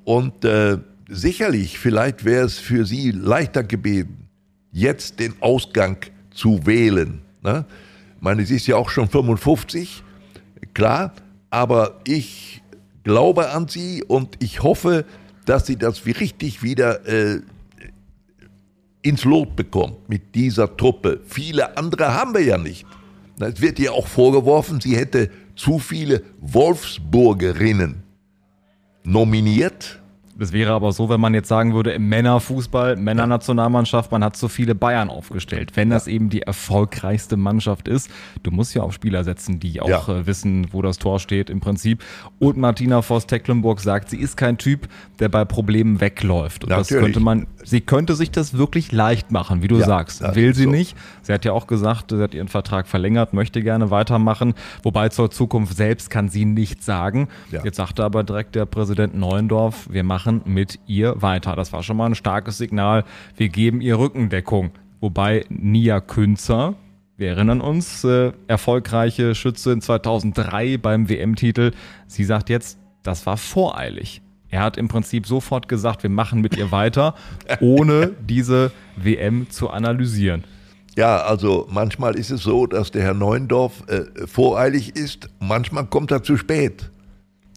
Und 0.04 0.46
äh, 0.46 0.78
sicherlich, 1.10 1.78
vielleicht 1.78 2.24
wäre 2.24 2.46
es 2.46 2.58
für 2.58 2.86
sie 2.86 3.12
leichter 3.12 3.64
gewesen, 3.64 4.30
jetzt 4.72 5.20
den 5.20 5.34
Ausgang 5.42 5.98
zu 6.32 6.66
wählen. 6.66 7.22
Ne? 7.42 7.66
Ich 8.16 8.22
meine, 8.22 8.46
sie 8.46 8.56
ist 8.56 8.68
ja 8.68 8.78
auch 8.78 8.90
schon 8.90 9.10
55, 9.10 10.04
klar, 10.74 11.14
aber 11.50 12.00
ich 12.06 12.62
glaube 13.04 13.50
an 13.50 13.68
sie 13.68 14.04
und 14.04 14.36
ich 14.40 14.64
hoffe, 14.64 15.06
dass 15.46 15.66
sie 15.66 15.76
das 15.76 16.06
richtig 16.06 16.64
wieder 16.64 17.06
äh, 17.08 17.42
ins 19.02 19.24
Lot 19.24 19.56
bekommt 19.56 20.08
mit 20.10 20.36
dieser 20.36 20.76
Truppe. 20.78 21.22
Viele 21.26 21.78
andere 21.78 22.14
haben 22.14 22.34
wir 22.34 22.44
ja 22.44 22.58
nicht. 22.58 22.86
Es 23.40 23.60
wird 23.60 23.80
ihr 23.80 23.94
auch 23.94 24.08
vorgeworfen, 24.08 24.80
sie 24.80 24.96
hätte 24.96 25.30
zu 25.56 25.80
viele 25.80 26.24
Wolfsburgerinnen 26.42 28.04
nominiert 29.04 30.01
das 30.38 30.54
wäre 30.54 30.72
aber 30.72 30.92
so, 30.92 31.10
wenn 31.10 31.20
man 31.20 31.34
jetzt 31.34 31.48
sagen 31.48 31.74
würde, 31.74 31.92
im 31.92 32.10
Männerfußball, 32.10 32.96
Männernationalmannschaft, 32.96 34.12
man 34.12 34.24
hat 34.24 34.36
so 34.36 34.48
viele 34.48 34.76
Bayern 34.76 35.10
aufgestellt. 35.10 35.72
Wenn 35.76 35.90
das 35.90 36.08
eben 36.08 36.30
die 36.30 36.42
erfolgreichste 36.42 37.38
Mannschaft 37.38 37.88
ist, 37.88 38.10
du 38.44 38.52
musst 38.52 38.74
ja 38.74 38.82
auf 38.82 38.94
Spieler 38.94 39.24
setzen, 39.24 39.60
die 39.60 39.82
auch 39.82 40.08
ja. 40.08 40.20
äh, 40.20 40.28
wissen, 40.28 40.68
wo 40.72 40.82
das 40.82 40.98
Tor 40.98 41.20
steht 41.20 41.50
im 41.50 41.60
Prinzip. 41.60 42.04
Und 42.40 42.58
Martina 42.58 43.02
Voss-Tecklenburg 43.02 43.80
sagt, 43.80 44.10
sie 44.10 44.18
ist 44.18 44.38
kein 44.38 44.58
Typ, 44.58 44.88
der 45.20 45.30
bei 45.30 45.46
Problemen 45.46 46.02
wegläuft. 46.02 46.64
Und 46.64 46.70
Natürlich. 46.70 46.90
das 46.90 47.00
könnte 47.00 47.20
man, 47.20 47.48
sie 47.64 47.82
könnte 47.82 48.16
sich 48.16 48.32
das 48.32 48.58
wirklich 48.58 48.92
leicht 48.92 49.32
machen, 49.32 49.62
wie 49.62 49.68
du 49.68 49.80
ja, 49.80 49.86
sagst. 49.86 50.22
Will 50.36 50.54
sie 50.54 50.64
so. 50.64 50.70
nicht. 50.70 50.98
Sie 51.22 51.34
hat 51.34 51.46
ja 51.46 51.54
auch 51.54 51.68
gesagt, 51.68 52.12
sie 52.12 52.22
hat 52.22 52.34
ihren 52.34 52.48
Vertrag 52.48 52.88
verlängert, 52.88 53.34
möchte 53.34 53.62
gerne 53.62 53.92
weitermachen. 53.92 54.54
Wobei 54.84 55.10
zur 55.10 55.32
Zukunft 55.32 55.76
selbst 55.76 56.10
kann 56.10 56.30
sie 56.30 56.46
nichts 56.46 56.86
sagen. 56.86 57.28
Ja. 57.52 57.64
Jetzt 57.64 57.78
sagte 57.78 58.04
aber 58.04 58.24
direkt 58.24 58.56
der 58.56 58.66
Präsident 58.66 59.16
Neuendorf, 59.16 59.88
wir 59.90 60.04
machen 60.04 60.42
mit 60.46 60.80
ihr 60.88 61.22
weiter. 61.22 61.56
Das 61.56 61.74
war 61.74 61.84
schon 61.84 61.98
mal 61.98 62.08
ein 62.08 62.16
starkes 62.16 62.58
Signal. 62.58 63.04
Wir 63.36 63.50
geben 63.50 63.82
ihr 63.82 63.98
Rückendeckung. 63.98 64.72
Wobei 65.00 65.46
Nia 65.50 66.00
Künzer, 66.00 66.76
wir 67.18 67.30
erinnern 67.30 67.62
uns, 67.62 68.04
äh, 68.04 68.34
erfolgreiche 68.48 69.36
Schützin 69.36 69.82
2003 69.82 70.78
beim 70.78 71.10
WM-Titel, 71.10 71.72
sie 72.08 72.24
sagt 72.24 72.50
jetzt, 72.50 72.78
das 73.04 73.26
war 73.26 73.38
voreilig. 73.38 74.22
Er 74.52 74.62
hat 74.62 74.78
im 74.78 74.90
Prinzip 74.90 75.26
sofort 75.26 75.68
gesagt, 75.70 76.04
wir 76.04 76.10
machen 76.10 76.42
mit 76.42 76.58
ihr 76.58 76.72
weiter, 76.72 77.16
ohne 77.62 78.12
diese 78.22 78.72
WM 78.98 79.50
zu 79.50 79.70
analysieren. 79.70 80.44
Ja, 80.98 81.22
also 81.22 81.68
manchmal 81.72 82.16
ist 82.16 82.32
es 82.32 82.44
so, 82.44 82.68
dass 82.68 82.92
der 82.92 83.02
Herr 83.04 83.14
Neuendorf 83.14 83.84
äh, 83.88 84.28
voreilig 84.28 84.96
ist, 84.98 85.30
manchmal 85.40 85.86
kommt 85.86 86.12
er 86.12 86.22
zu 86.22 86.36
spät. 86.36 86.92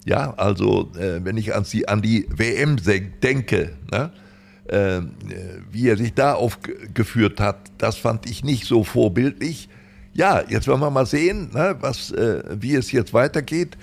Ja, 0.05 0.35
also 0.35 0.93
äh, 0.97 1.25
wenn 1.25 1.37
ich 1.37 1.55
an 1.55 1.65
die, 1.65 1.89
an 1.89 2.01
die 2.01 2.29
WM 2.31 2.77
denke, 3.23 3.73
ne, 3.91 4.13
äh, 4.67 5.01
wie 5.73 5.89
er 5.89 5.97
sich 5.97 6.15
da 6.15 6.35
aufgeführt 6.35 7.41
hat, 7.41 7.57
das 7.79 7.97
fand 7.97 8.31
ich 8.31 8.45
nicht 8.45 8.67
so 8.67 8.85
vorbildlich. 8.85 9.69
Ja, 10.13 10.43
jetzt 10.49 10.69
wollen 10.69 10.81
wir 10.81 10.91
mal 10.91 11.07
sehen, 11.07 11.51
ne, 11.53 11.77
was, 11.81 12.13
äh, 12.13 12.45
wie 12.61 12.77
es 12.77 12.93
jetzt 12.93 13.13
weitergeht. 13.13 13.77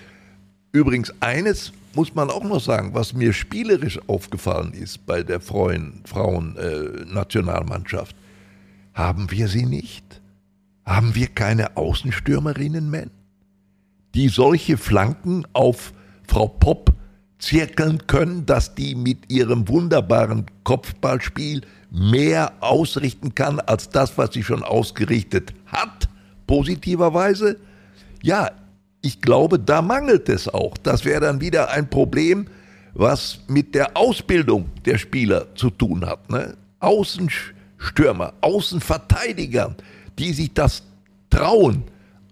Übrigens, 0.71 1.13
eines 1.19 1.73
muss 1.95 2.13
man 2.15 2.29
auch 2.29 2.43
noch 2.43 2.61
sagen, 2.61 2.93
was 2.93 3.13
mir 3.13 3.33
spielerisch 3.33 3.99
aufgefallen 4.07 4.73
ist 4.73 5.05
bei 5.05 5.23
der 5.23 5.41
Frauen-Nationalmannschaft. 5.41 8.15
Äh, 8.15 8.19
haben 8.93 9.31
wir 9.31 9.47
sie 9.47 9.65
nicht? 9.65 10.21
Haben 10.85 11.15
wir 11.15 11.27
keine 11.27 11.77
Außenstürmerinnen 11.77 12.89
mehr? 12.89 13.07
Die 14.15 14.27
solche 14.27 14.75
Flanken 14.77 15.45
auf 15.53 15.93
Frau 16.27 16.47
Popp 16.47 16.93
zirkeln 17.39 18.05
können, 18.07 18.45
dass 18.45 18.75
die 18.75 18.95
mit 18.95 19.31
ihrem 19.31 19.67
wunderbaren 19.67 20.45
Kopfballspiel 20.63 21.61
mehr 21.89 22.53
ausrichten 22.61 23.35
kann 23.35 23.59
als 23.59 23.89
das, 23.89 24.17
was 24.17 24.33
sie 24.33 24.43
schon 24.43 24.63
ausgerichtet 24.63 25.53
hat, 25.65 26.07
positiverweise. 26.47 27.57
Ja, 28.21 28.51
ich 29.01 29.21
glaube, 29.21 29.59
da 29.59 29.81
mangelt 29.81 30.29
es 30.29 30.47
auch. 30.47 30.77
Das 30.77 31.05
wäre 31.05 31.21
dann 31.21 31.41
wieder 31.41 31.71
ein 31.71 31.89
Problem, 31.89 32.47
was 32.93 33.39
mit 33.47 33.73
der 33.73 33.97
Ausbildung 33.97 34.69
der 34.85 34.97
Spieler 34.97 35.53
zu 35.55 35.69
tun 35.69 36.05
hat. 36.05 36.29
Ne? 36.29 36.55
Außenstürmer, 36.79 38.33
Außenverteidiger, 38.41 39.75
die 40.19 40.33
sich 40.33 40.53
das 40.53 40.83
trauen, 41.29 41.83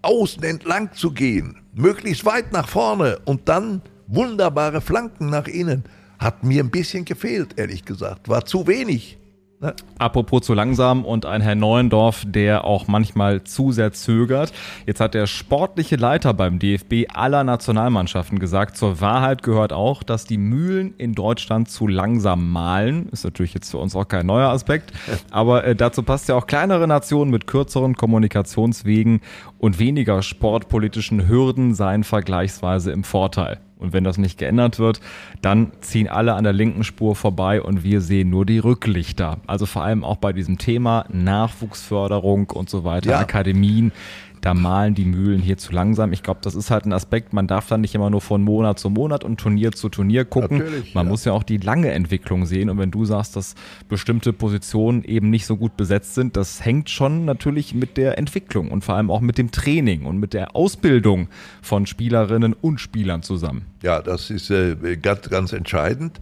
außen 0.02 0.42
entlang 0.42 0.92
zu 0.92 1.10
gehen, 1.12 1.56
möglichst 1.74 2.24
weit 2.24 2.52
nach 2.52 2.68
vorne 2.68 3.18
und 3.24 3.48
dann 3.48 3.82
wunderbare 4.06 4.80
Flanken 4.80 5.30
nach 5.30 5.46
innen. 5.46 5.84
Hat 6.18 6.44
mir 6.44 6.62
ein 6.62 6.70
bisschen 6.70 7.04
gefehlt, 7.04 7.58
ehrlich 7.58 7.84
gesagt. 7.84 8.28
War 8.28 8.44
zu 8.44 8.66
wenig. 8.66 9.18
Ne? 9.62 9.74
Apropos 9.98 10.40
zu 10.40 10.54
langsam 10.54 11.04
und 11.04 11.26
ein 11.26 11.42
Herr 11.42 11.54
Neuendorf, 11.54 12.24
der 12.26 12.64
auch 12.64 12.88
manchmal 12.88 13.44
zu 13.44 13.72
sehr 13.72 13.92
zögert. 13.92 14.54
Jetzt 14.86 15.00
hat 15.00 15.12
der 15.12 15.26
sportliche 15.26 15.96
Leiter 15.96 16.32
beim 16.32 16.58
DFB 16.58 17.10
aller 17.12 17.44
Nationalmannschaften 17.44 18.38
gesagt, 18.38 18.78
zur 18.78 19.02
Wahrheit 19.02 19.42
gehört 19.42 19.74
auch, 19.74 20.02
dass 20.02 20.24
die 20.24 20.38
Mühlen 20.38 20.94
in 20.96 21.14
Deutschland 21.14 21.68
zu 21.68 21.86
langsam 21.86 22.50
malen. 22.50 23.10
Ist 23.10 23.24
natürlich 23.24 23.52
jetzt 23.52 23.70
für 23.70 23.76
uns 23.76 23.94
auch 23.94 24.08
kein 24.08 24.24
neuer 24.24 24.48
Aspekt, 24.48 24.94
aber 25.30 25.64
äh, 25.64 25.76
dazu 25.76 26.02
passt 26.02 26.30
ja 26.30 26.36
auch 26.36 26.46
kleinere 26.46 26.88
Nationen 26.88 27.30
mit 27.30 27.46
kürzeren 27.46 27.96
Kommunikationswegen 27.96 29.20
und 29.58 29.78
weniger 29.78 30.22
sportpolitischen 30.22 31.28
Hürden 31.28 31.74
seien 31.74 32.02
vergleichsweise 32.02 32.92
im 32.92 33.04
Vorteil. 33.04 33.60
Und 33.80 33.92
wenn 33.92 34.04
das 34.04 34.18
nicht 34.18 34.38
geändert 34.38 34.78
wird, 34.78 35.00
dann 35.42 35.72
ziehen 35.80 36.08
alle 36.08 36.34
an 36.34 36.44
der 36.44 36.52
linken 36.52 36.84
Spur 36.84 37.16
vorbei 37.16 37.62
und 37.62 37.82
wir 37.82 38.00
sehen 38.00 38.30
nur 38.30 38.46
die 38.46 38.58
Rücklichter. 38.58 39.38
Also 39.46 39.66
vor 39.66 39.82
allem 39.82 40.04
auch 40.04 40.16
bei 40.16 40.32
diesem 40.32 40.58
Thema 40.58 41.06
Nachwuchsförderung 41.08 42.50
und 42.50 42.70
so 42.70 42.84
weiter, 42.84 43.10
ja. 43.10 43.18
Akademien 43.18 43.92
da 44.40 44.54
malen 44.54 44.94
die 44.94 45.04
Mühlen 45.04 45.40
hier 45.40 45.58
zu 45.58 45.72
langsam. 45.72 46.12
Ich 46.12 46.22
glaube, 46.22 46.40
das 46.42 46.54
ist 46.54 46.70
halt 46.70 46.86
ein 46.86 46.92
Aspekt, 46.92 47.32
man 47.32 47.46
darf 47.46 47.68
dann 47.68 47.80
nicht 47.80 47.94
immer 47.94 48.10
nur 48.10 48.20
von 48.20 48.42
Monat 48.42 48.78
zu 48.78 48.90
Monat 48.90 49.24
und 49.24 49.38
Turnier 49.38 49.72
zu 49.72 49.88
Turnier 49.88 50.24
gucken. 50.24 50.58
Natürlich, 50.58 50.94
man 50.94 51.06
ja. 51.06 51.10
muss 51.10 51.24
ja 51.24 51.32
auch 51.32 51.42
die 51.42 51.58
lange 51.58 51.90
Entwicklung 51.90 52.46
sehen. 52.46 52.70
Und 52.70 52.78
wenn 52.78 52.90
du 52.90 53.04
sagst, 53.04 53.36
dass 53.36 53.54
bestimmte 53.88 54.32
Positionen 54.32 55.04
eben 55.04 55.30
nicht 55.30 55.46
so 55.46 55.56
gut 55.56 55.76
besetzt 55.76 56.14
sind, 56.14 56.36
das 56.36 56.64
hängt 56.64 56.90
schon 56.90 57.24
natürlich 57.24 57.74
mit 57.74 57.96
der 57.96 58.18
Entwicklung 58.18 58.70
und 58.70 58.84
vor 58.84 58.94
allem 58.94 59.10
auch 59.10 59.20
mit 59.20 59.38
dem 59.38 59.50
Training 59.50 60.06
und 60.06 60.18
mit 60.18 60.34
der 60.34 60.56
Ausbildung 60.56 61.28
von 61.62 61.86
Spielerinnen 61.86 62.54
und 62.54 62.80
Spielern 62.80 63.22
zusammen. 63.22 63.66
Ja, 63.82 64.00
das 64.00 64.30
ist 64.30 64.50
äh, 64.50 64.76
ganz, 65.00 65.28
ganz 65.28 65.52
entscheidend. 65.52 66.20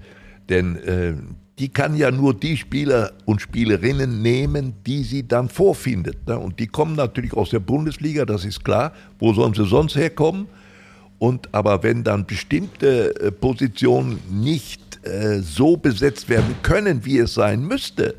Denn 0.49 0.77
äh, 0.77 1.15
die 1.59 1.69
kann 1.69 1.97
ja 1.97 2.11
nur 2.11 2.35
die 2.35 2.57
Spieler 2.57 3.13
und 3.25 3.41
Spielerinnen 3.41 4.23
nehmen, 4.23 4.75
die 4.87 5.03
sie 5.03 5.27
dann 5.27 5.49
vorfindet. 5.49 6.27
Ne? 6.27 6.39
Und 6.39 6.61
die 6.61 6.69
kommen 6.69 6.95
natürlich 6.95 7.33
aus 7.33 7.51
der 7.51 7.59
Bundesliga, 7.59 8.25
das 8.25 8.45
ist 8.45 8.65
klar. 8.65 8.93
Wo 9.19 9.33
sollen 9.33 9.55
sie 9.55 9.67
sonst 9.67 9.97
herkommen? 9.97 10.47
Und 11.19 11.53
aber 11.53 11.83
wenn 11.83 12.05
dann 12.05 12.27
bestimmte 12.27 13.15
äh, 13.21 13.33
Positionen 13.33 14.21
nicht 14.31 15.05
äh, 15.05 15.41
so 15.41 15.77
besetzt 15.77 16.29
werden 16.29 16.55
können, 16.63 17.05
wie 17.05 17.19
es 17.19 17.35
sein 17.35 17.63
müsste, 17.63 18.15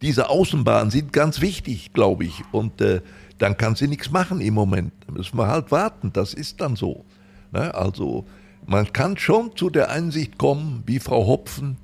diese 0.00 0.28
Außenbahnen 0.28 0.90
sind 0.90 1.12
ganz 1.12 1.40
wichtig, 1.40 1.92
glaube 1.92 2.24
ich. 2.24 2.42
Und 2.52 2.80
äh, 2.80 3.00
dann 3.38 3.56
kann 3.56 3.74
sie 3.74 3.88
nichts 3.88 4.10
machen 4.10 4.40
im 4.40 4.54
Moment. 4.54 4.92
Da 5.06 5.12
müssen 5.12 5.36
wir 5.36 5.48
halt 5.48 5.72
warten. 5.72 6.12
Das 6.12 6.34
ist 6.34 6.60
dann 6.60 6.76
so. 6.76 7.04
Ne? 7.50 7.74
Also 7.74 8.26
man 8.64 8.92
kann 8.92 9.16
schon 9.16 9.56
zu 9.56 9.70
der 9.70 9.90
Einsicht 9.90 10.38
kommen, 10.38 10.84
wie 10.86 11.00
Frau 11.00 11.26
Hopfen, 11.26 11.78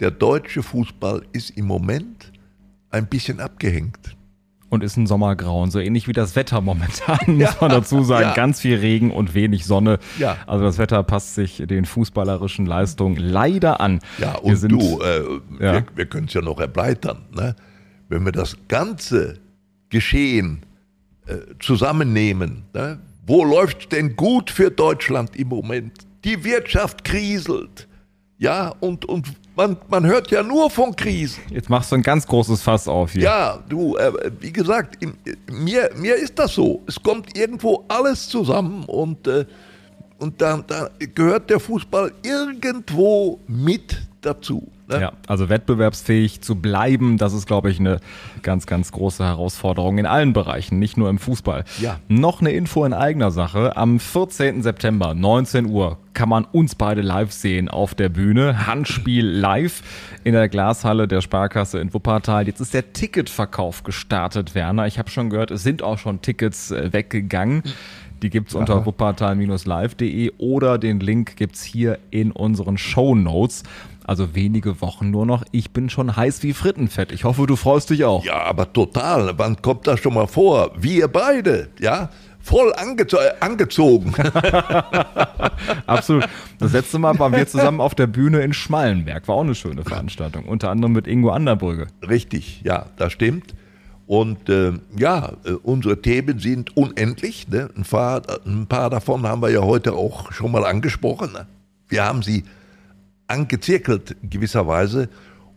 der 0.00 0.10
deutsche 0.10 0.62
Fußball 0.62 1.22
ist 1.32 1.50
im 1.50 1.66
Moment 1.66 2.32
ein 2.90 3.06
bisschen 3.06 3.40
abgehängt. 3.40 4.16
Und 4.70 4.82
ist 4.82 4.96
ein 4.96 5.06
Sommergrauen, 5.06 5.70
so 5.70 5.78
ähnlich 5.78 6.08
wie 6.08 6.12
das 6.12 6.34
Wetter 6.34 6.60
momentan, 6.60 7.18
muss 7.26 7.38
ja, 7.38 7.56
man 7.60 7.70
dazu 7.70 8.02
sagen. 8.02 8.24
Ja. 8.24 8.34
Ganz 8.34 8.60
viel 8.60 8.76
Regen 8.76 9.12
und 9.12 9.34
wenig 9.34 9.66
Sonne. 9.66 10.00
Ja. 10.18 10.36
Also 10.46 10.64
das 10.64 10.78
Wetter 10.78 11.02
passt 11.04 11.36
sich 11.36 11.62
den 11.64 11.84
fußballerischen 11.84 12.66
Leistungen 12.66 13.16
leider 13.16 13.80
an. 13.80 14.00
Ja, 14.18 14.34
und 14.36 14.56
sind, 14.56 14.72
du, 14.72 15.00
äh, 15.00 15.22
wir, 15.58 15.84
wir 15.94 16.06
können 16.06 16.26
es 16.26 16.34
ja 16.34 16.40
noch 16.40 16.58
erbleitern. 16.58 17.18
Ne? 17.36 17.54
Wenn 18.08 18.24
wir 18.24 18.32
das 18.32 18.56
ganze 18.66 19.38
Geschehen 19.90 20.64
äh, 21.26 21.36
zusammennehmen, 21.60 22.64
ne? 22.72 22.98
wo 23.26 23.44
läuft 23.44 23.92
denn 23.92 24.16
gut 24.16 24.50
für 24.50 24.70
Deutschland 24.70 25.36
im 25.36 25.48
Moment? 25.48 25.92
Die 26.24 26.42
Wirtschaft 26.42 27.04
kriselt. 27.04 27.86
Ja, 28.38 28.74
und, 28.80 29.04
und 29.04 29.28
man, 29.56 29.76
man 29.88 30.06
hört 30.06 30.30
ja 30.30 30.42
nur 30.42 30.70
von 30.70 30.94
Krisen. 30.94 31.42
Jetzt 31.50 31.70
machst 31.70 31.92
du 31.92 31.96
ein 31.96 32.02
ganz 32.02 32.26
großes 32.26 32.62
Fass 32.62 32.88
auf 32.88 33.12
hier. 33.12 33.22
Ja, 33.22 33.58
du, 33.68 33.96
äh, 33.96 34.12
wie 34.40 34.52
gesagt, 34.52 35.02
in, 35.02 35.14
mir, 35.50 35.90
mir 35.96 36.16
ist 36.16 36.38
das 36.38 36.54
so. 36.54 36.82
Es 36.86 37.02
kommt 37.02 37.36
irgendwo 37.36 37.84
alles 37.88 38.28
zusammen 38.28 38.84
und, 38.84 39.26
äh, 39.26 39.44
und 40.18 40.40
da, 40.40 40.62
da 40.66 40.90
gehört 41.14 41.50
der 41.50 41.60
Fußball 41.60 42.12
irgendwo 42.22 43.40
mit 43.46 43.96
dazu. 44.24 44.70
Ne? 44.88 45.00
Ja, 45.00 45.12
also 45.26 45.48
wettbewerbsfähig 45.48 46.42
zu 46.42 46.56
bleiben, 46.56 47.16
das 47.16 47.32
ist, 47.32 47.46
glaube 47.46 47.70
ich, 47.70 47.80
eine 47.80 48.00
ganz, 48.42 48.66
ganz 48.66 48.92
große 48.92 49.24
Herausforderung 49.24 49.98
in 49.98 50.06
allen 50.06 50.32
Bereichen, 50.32 50.78
nicht 50.78 50.96
nur 50.96 51.08
im 51.08 51.18
Fußball. 51.18 51.64
Ja. 51.80 51.98
Noch 52.08 52.40
eine 52.40 52.52
Info 52.52 52.84
in 52.84 52.92
eigener 52.92 53.30
Sache. 53.30 53.76
Am 53.76 53.98
14. 53.98 54.62
September, 54.62 55.14
19 55.14 55.66
Uhr, 55.66 55.98
kann 56.12 56.28
man 56.28 56.44
uns 56.44 56.74
beide 56.74 57.00
live 57.00 57.32
sehen 57.32 57.68
auf 57.68 57.94
der 57.94 58.08
Bühne. 58.08 58.66
Handspiel 58.66 59.26
live 59.26 59.82
in 60.22 60.32
der 60.32 60.48
Glashalle 60.48 61.08
der 61.08 61.20
Sparkasse 61.20 61.80
in 61.80 61.92
Wuppertal. 61.92 62.46
Jetzt 62.46 62.60
ist 62.60 62.74
der 62.74 62.92
Ticketverkauf 62.92 63.82
gestartet, 63.82 64.54
Werner. 64.54 64.86
Ich 64.86 64.98
habe 64.98 65.10
schon 65.10 65.30
gehört, 65.30 65.50
es 65.50 65.62
sind 65.62 65.82
auch 65.82 65.98
schon 65.98 66.22
Tickets 66.22 66.70
äh, 66.70 66.92
weggegangen. 66.92 67.62
Die 68.22 68.30
gibt 68.30 68.48
es 68.48 68.54
unter 68.54 68.86
wuppertal-live.de 68.86 70.32
oder 70.38 70.78
den 70.78 70.98
Link 71.00 71.36
gibt 71.36 71.56
es 71.56 71.62
hier 71.62 71.98
in 72.10 72.32
unseren 72.32 72.78
Show 72.78 73.14
Notes. 73.14 73.64
Also 74.04 74.34
wenige 74.34 74.82
Wochen 74.82 75.10
nur 75.10 75.24
noch. 75.24 75.44
Ich 75.50 75.70
bin 75.70 75.88
schon 75.88 76.14
heiß 76.14 76.42
wie 76.42 76.52
Frittenfett. 76.52 77.10
Ich 77.10 77.24
hoffe, 77.24 77.46
du 77.46 77.56
freust 77.56 77.88
dich 77.88 78.04
auch. 78.04 78.22
Ja, 78.24 78.42
aber 78.42 78.70
total. 78.72 79.32
Wann 79.38 79.60
kommt 79.62 79.86
das 79.86 80.00
schon 80.00 80.12
mal 80.12 80.26
vor? 80.26 80.72
Wir 80.76 81.08
beide, 81.08 81.68
ja? 81.80 82.10
Voll 82.40 82.74
angezo 82.74 83.16
angezogen. 83.40 84.12
Absolut. 85.86 86.26
Das 86.58 86.74
letzte 86.74 86.98
Mal 86.98 87.18
waren 87.18 87.32
wir 87.32 87.46
zusammen 87.46 87.80
auf 87.80 87.94
der 87.94 88.06
Bühne 88.06 88.40
in 88.40 88.52
Schmallenberg. 88.52 89.26
War 89.26 89.36
auch 89.36 89.44
eine 89.44 89.54
schöne 89.54 89.82
Veranstaltung. 89.82 90.44
Unter 90.44 90.68
anderem 90.68 90.92
mit 90.92 91.06
Ingo 91.06 91.30
Anderbrügge. 91.30 91.86
Richtig, 92.06 92.60
ja, 92.62 92.86
das 92.96 93.14
stimmt. 93.14 93.54
Und 94.06 94.50
äh, 94.50 94.72
ja, 94.98 95.32
äh, 95.46 95.52
unsere 95.52 96.02
Themen 96.02 96.38
sind 96.38 96.76
unendlich. 96.76 97.48
Ne? 97.48 97.70
Ein, 97.74 97.84
paar, 97.84 98.20
ein, 98.44 98.66
paar, 98.66 98.90
davon 98.90 99.26
haben 99.26 99.40
wir 99.40 99.48
ja 99.48 99.62
heute 99.62 99.94
auch 99.94 100.30
schon 100.30 100.52
mal 100.52 100.66
angesprochen. 100.66 101.32
Ne? 101.32 101.46
Wir 101.88 102.04
haben 102.04 102.22
sie 102.22 102.44
angezirkelt 103.26 104.16
gewisserweise. 104.22 105.08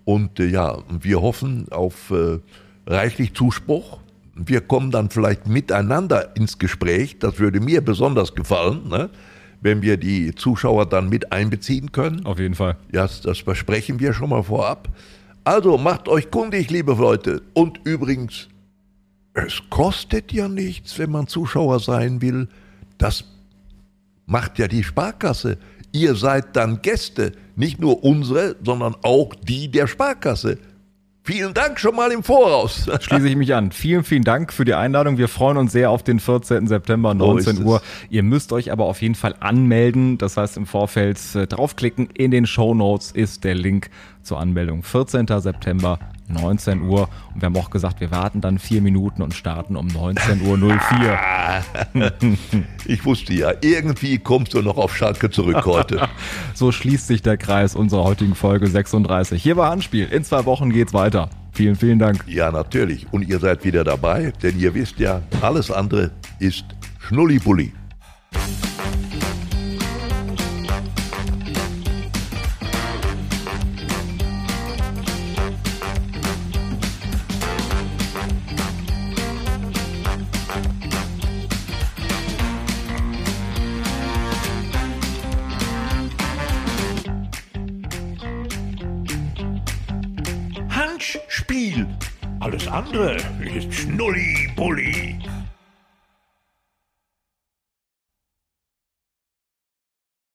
Und 0.05 0.39
äh, 0.39 0.47
ja, 0.47 0.77
wir 0.89 1.21
hoffen 1.21 1.67
auf 1.71 2.11
äh, 2.11 2.39
reichlich 2.85 3.33
Zuspruch. 3.33 3.99
Wir 4.35 4.61
kommen 4.61 4.91
dann 4.91 5.09
vielleicht 5.09 5.47
miteinander 5.47 6.35
ins 6.35 6.59
Gespräch. 6.59 7.19
Das 7.19 7.39
würde 7.39 7.59
mir 7.59 7.81
besonders 7.81 8.35
gefallen, 8.35 8.87
ne? 8.87 9.09
wenn 9.61 9.81
wir 9.81 9.97
die 9.97 10.33
Zuschauer 10.35 10.85
dann 10.85 11.09
mit 11.09 11.31
einbeziehen 11.31 11.91
können. 11.91 12.25
Auf 12.25 12.39
jeden 12.39 12.55
Fall. 12.55 12.77
Ja, 12.93 13.01
das, 13.03 13.21
das 13.21 13.39
versprechen 13.39 13.99
wir 13.99 14.13
schon 14.13 14.29
mal 14.29 14.43
vorab. 14.43 14.89
Also 15.43 15.77
macht 15.77 16.07
euch 16.07 16.29
kundig, 16.29 16.69
liebe 16.69 16.93
Leute. 16.93 17.41
Und 17.53 17.79
übrigens, 17.83 18.49
es 19.33 19.61
kostet 19.69 20.31
ja 20.33 20.47
nichts, 20.47 20.97
wenn 20.99 21.11
man 21.11 21.27
Zuschauer 21.27 21.79
sein 21.79 22.21
will. 22.21 22.47
Das 22.97 23.23
macht 24.25 24.59
ja 24.59 24.67
die 24.67 24.83
Sparkasse. 24.83 25.57
Ihr 25.97 26.13
seid 26.13 26.55
dann 26.55 26.83
Gäste, 26.83 27.31
nicht 27.55 27.79
nur 27.79 28.03
unsere, 28.03 28.55
sondern 28.63 28.95
auch 29.01 29.33
die 29.33 29.71
der 29.71 29.87
Sparkasse. 29.87 30.59
Vielen 31.23 31.55
Dank 31.55 31.79
schon 31.79 31.95
mal 31.95 32.11
im 32.11 32.21
Voraus. 32.21 32.87
Schließe 33.01 33.27
ich 33.27 33.35
mich 33.35 33.55
an. 33.55 33.71
Vielen, 33.71 34.03
vielen 34.03 34.23
Dank 34.23 34.53
für 34.53 34.63
die 34.63 34.75
Einladung. 34.75 35.17
Wir 35.17 35.27
freuen 35.27 35.57
uns 35.57 35.71
sehr 35.71 35.89
auf 35.89 36.03
den 36.03 36.19
14. 36.19 36.67
September, 36.67 37.15
19 37.15 37.65
Uhr. 37.65 37.81
Ihr 38.11 38.21
müsst 38.21 38.53
euch 38.53 38.71
aber 38.71 38.85
auf 38.85 39.01
jeden 39.01 39.15
Fall 39.15 39.33
anmelden. 39.39 40.19
Das 40.19 40.37
heißt, 40.37 40.55
im 40.55 40.67
Vorfeld 40.67 41.19
äh, 41.33 41.47
draufklicken. 41.47 42.09
In 42.13 42.29
den 42.29 42.45
Show 42.45 42.75
Notes 42.75 43.11
ist 43.11 43.43
der 43.43 43.55
Link 43.55 43.89
zur 44.21 44.39
Anmeldung. 44.39 44.83
14. 44.83 45.25
September, 45.39 45.97
19 46.27 46.81
Uhr. 46.81 47.09
Und 47.33 47.41
wir 47.41 47.47
haben 47.47 47.57
auch 47.57 47.69
gesagt, 47.69 47.99
wir 47.99 48.11
warten 48.11 48.41
dann 48.41 48.59
vier 48.59 48.81
Minuten 48.81 49.21
und 49.21 49.33
starten 49.33 49.75
um 49.75 49.87
19.04 49.87 50.41
Uhr. 51.93 52.37
ich 52.85 53.05
wusste 53.05 53.33
ja, 53.33 53.51
irgendwie 53.61 54.17
kommst 54.17 54.53
du 54.53 54.61
noch 54.61 54.77
auf 54.77 54.95
Schalke 54.95 55.29
zurück 55.29 55.65
heute. 55.65 56.07
so 56.53 56.71
schließt 56.71 57.07
sich 57.07 57.21
der 57.21 57.37
Kreis 57.37 57.75
unserer 57.75 58.03
heutigen 58.03 58.35
Folge 58.35 58.67
36. 58.67 59.41
Hier 59.41 59.57
war 59.57 59.69
Handspiel. 59.71 60.07
In 60.07 60.23
zwei 60.23 60.45
Wochen 60.45 60.71
geht's 60.71 60.93
weiter. 60.93 61.29
Vielen, 61.51 61.75
vielen 61.75 61.99
Dank. 61.99 62.23
Ja, 62.27 62.51
natürlich. 62.51 63.07
Und 63.11 63.27
ihr 63.27 63.39
seid 63.39 63.63
wieder 63.65 63.83
dabei, 63.83 64.31
denn 64.43 64.59
ihr 64.59 64.75
wisst 64.75 64.99
ja, 64.99 65.21
alles 65.41 65.71
andere 65.71 66.11
ist 66.39 66.65
Schnullipulli. 66.99 67.71
Spiel. 67.71 67.87
Alles 68.31 68.31
andere 68.31 68.47
ist 68.49 68.65
Schnulli-Bulli. 68.66 68.66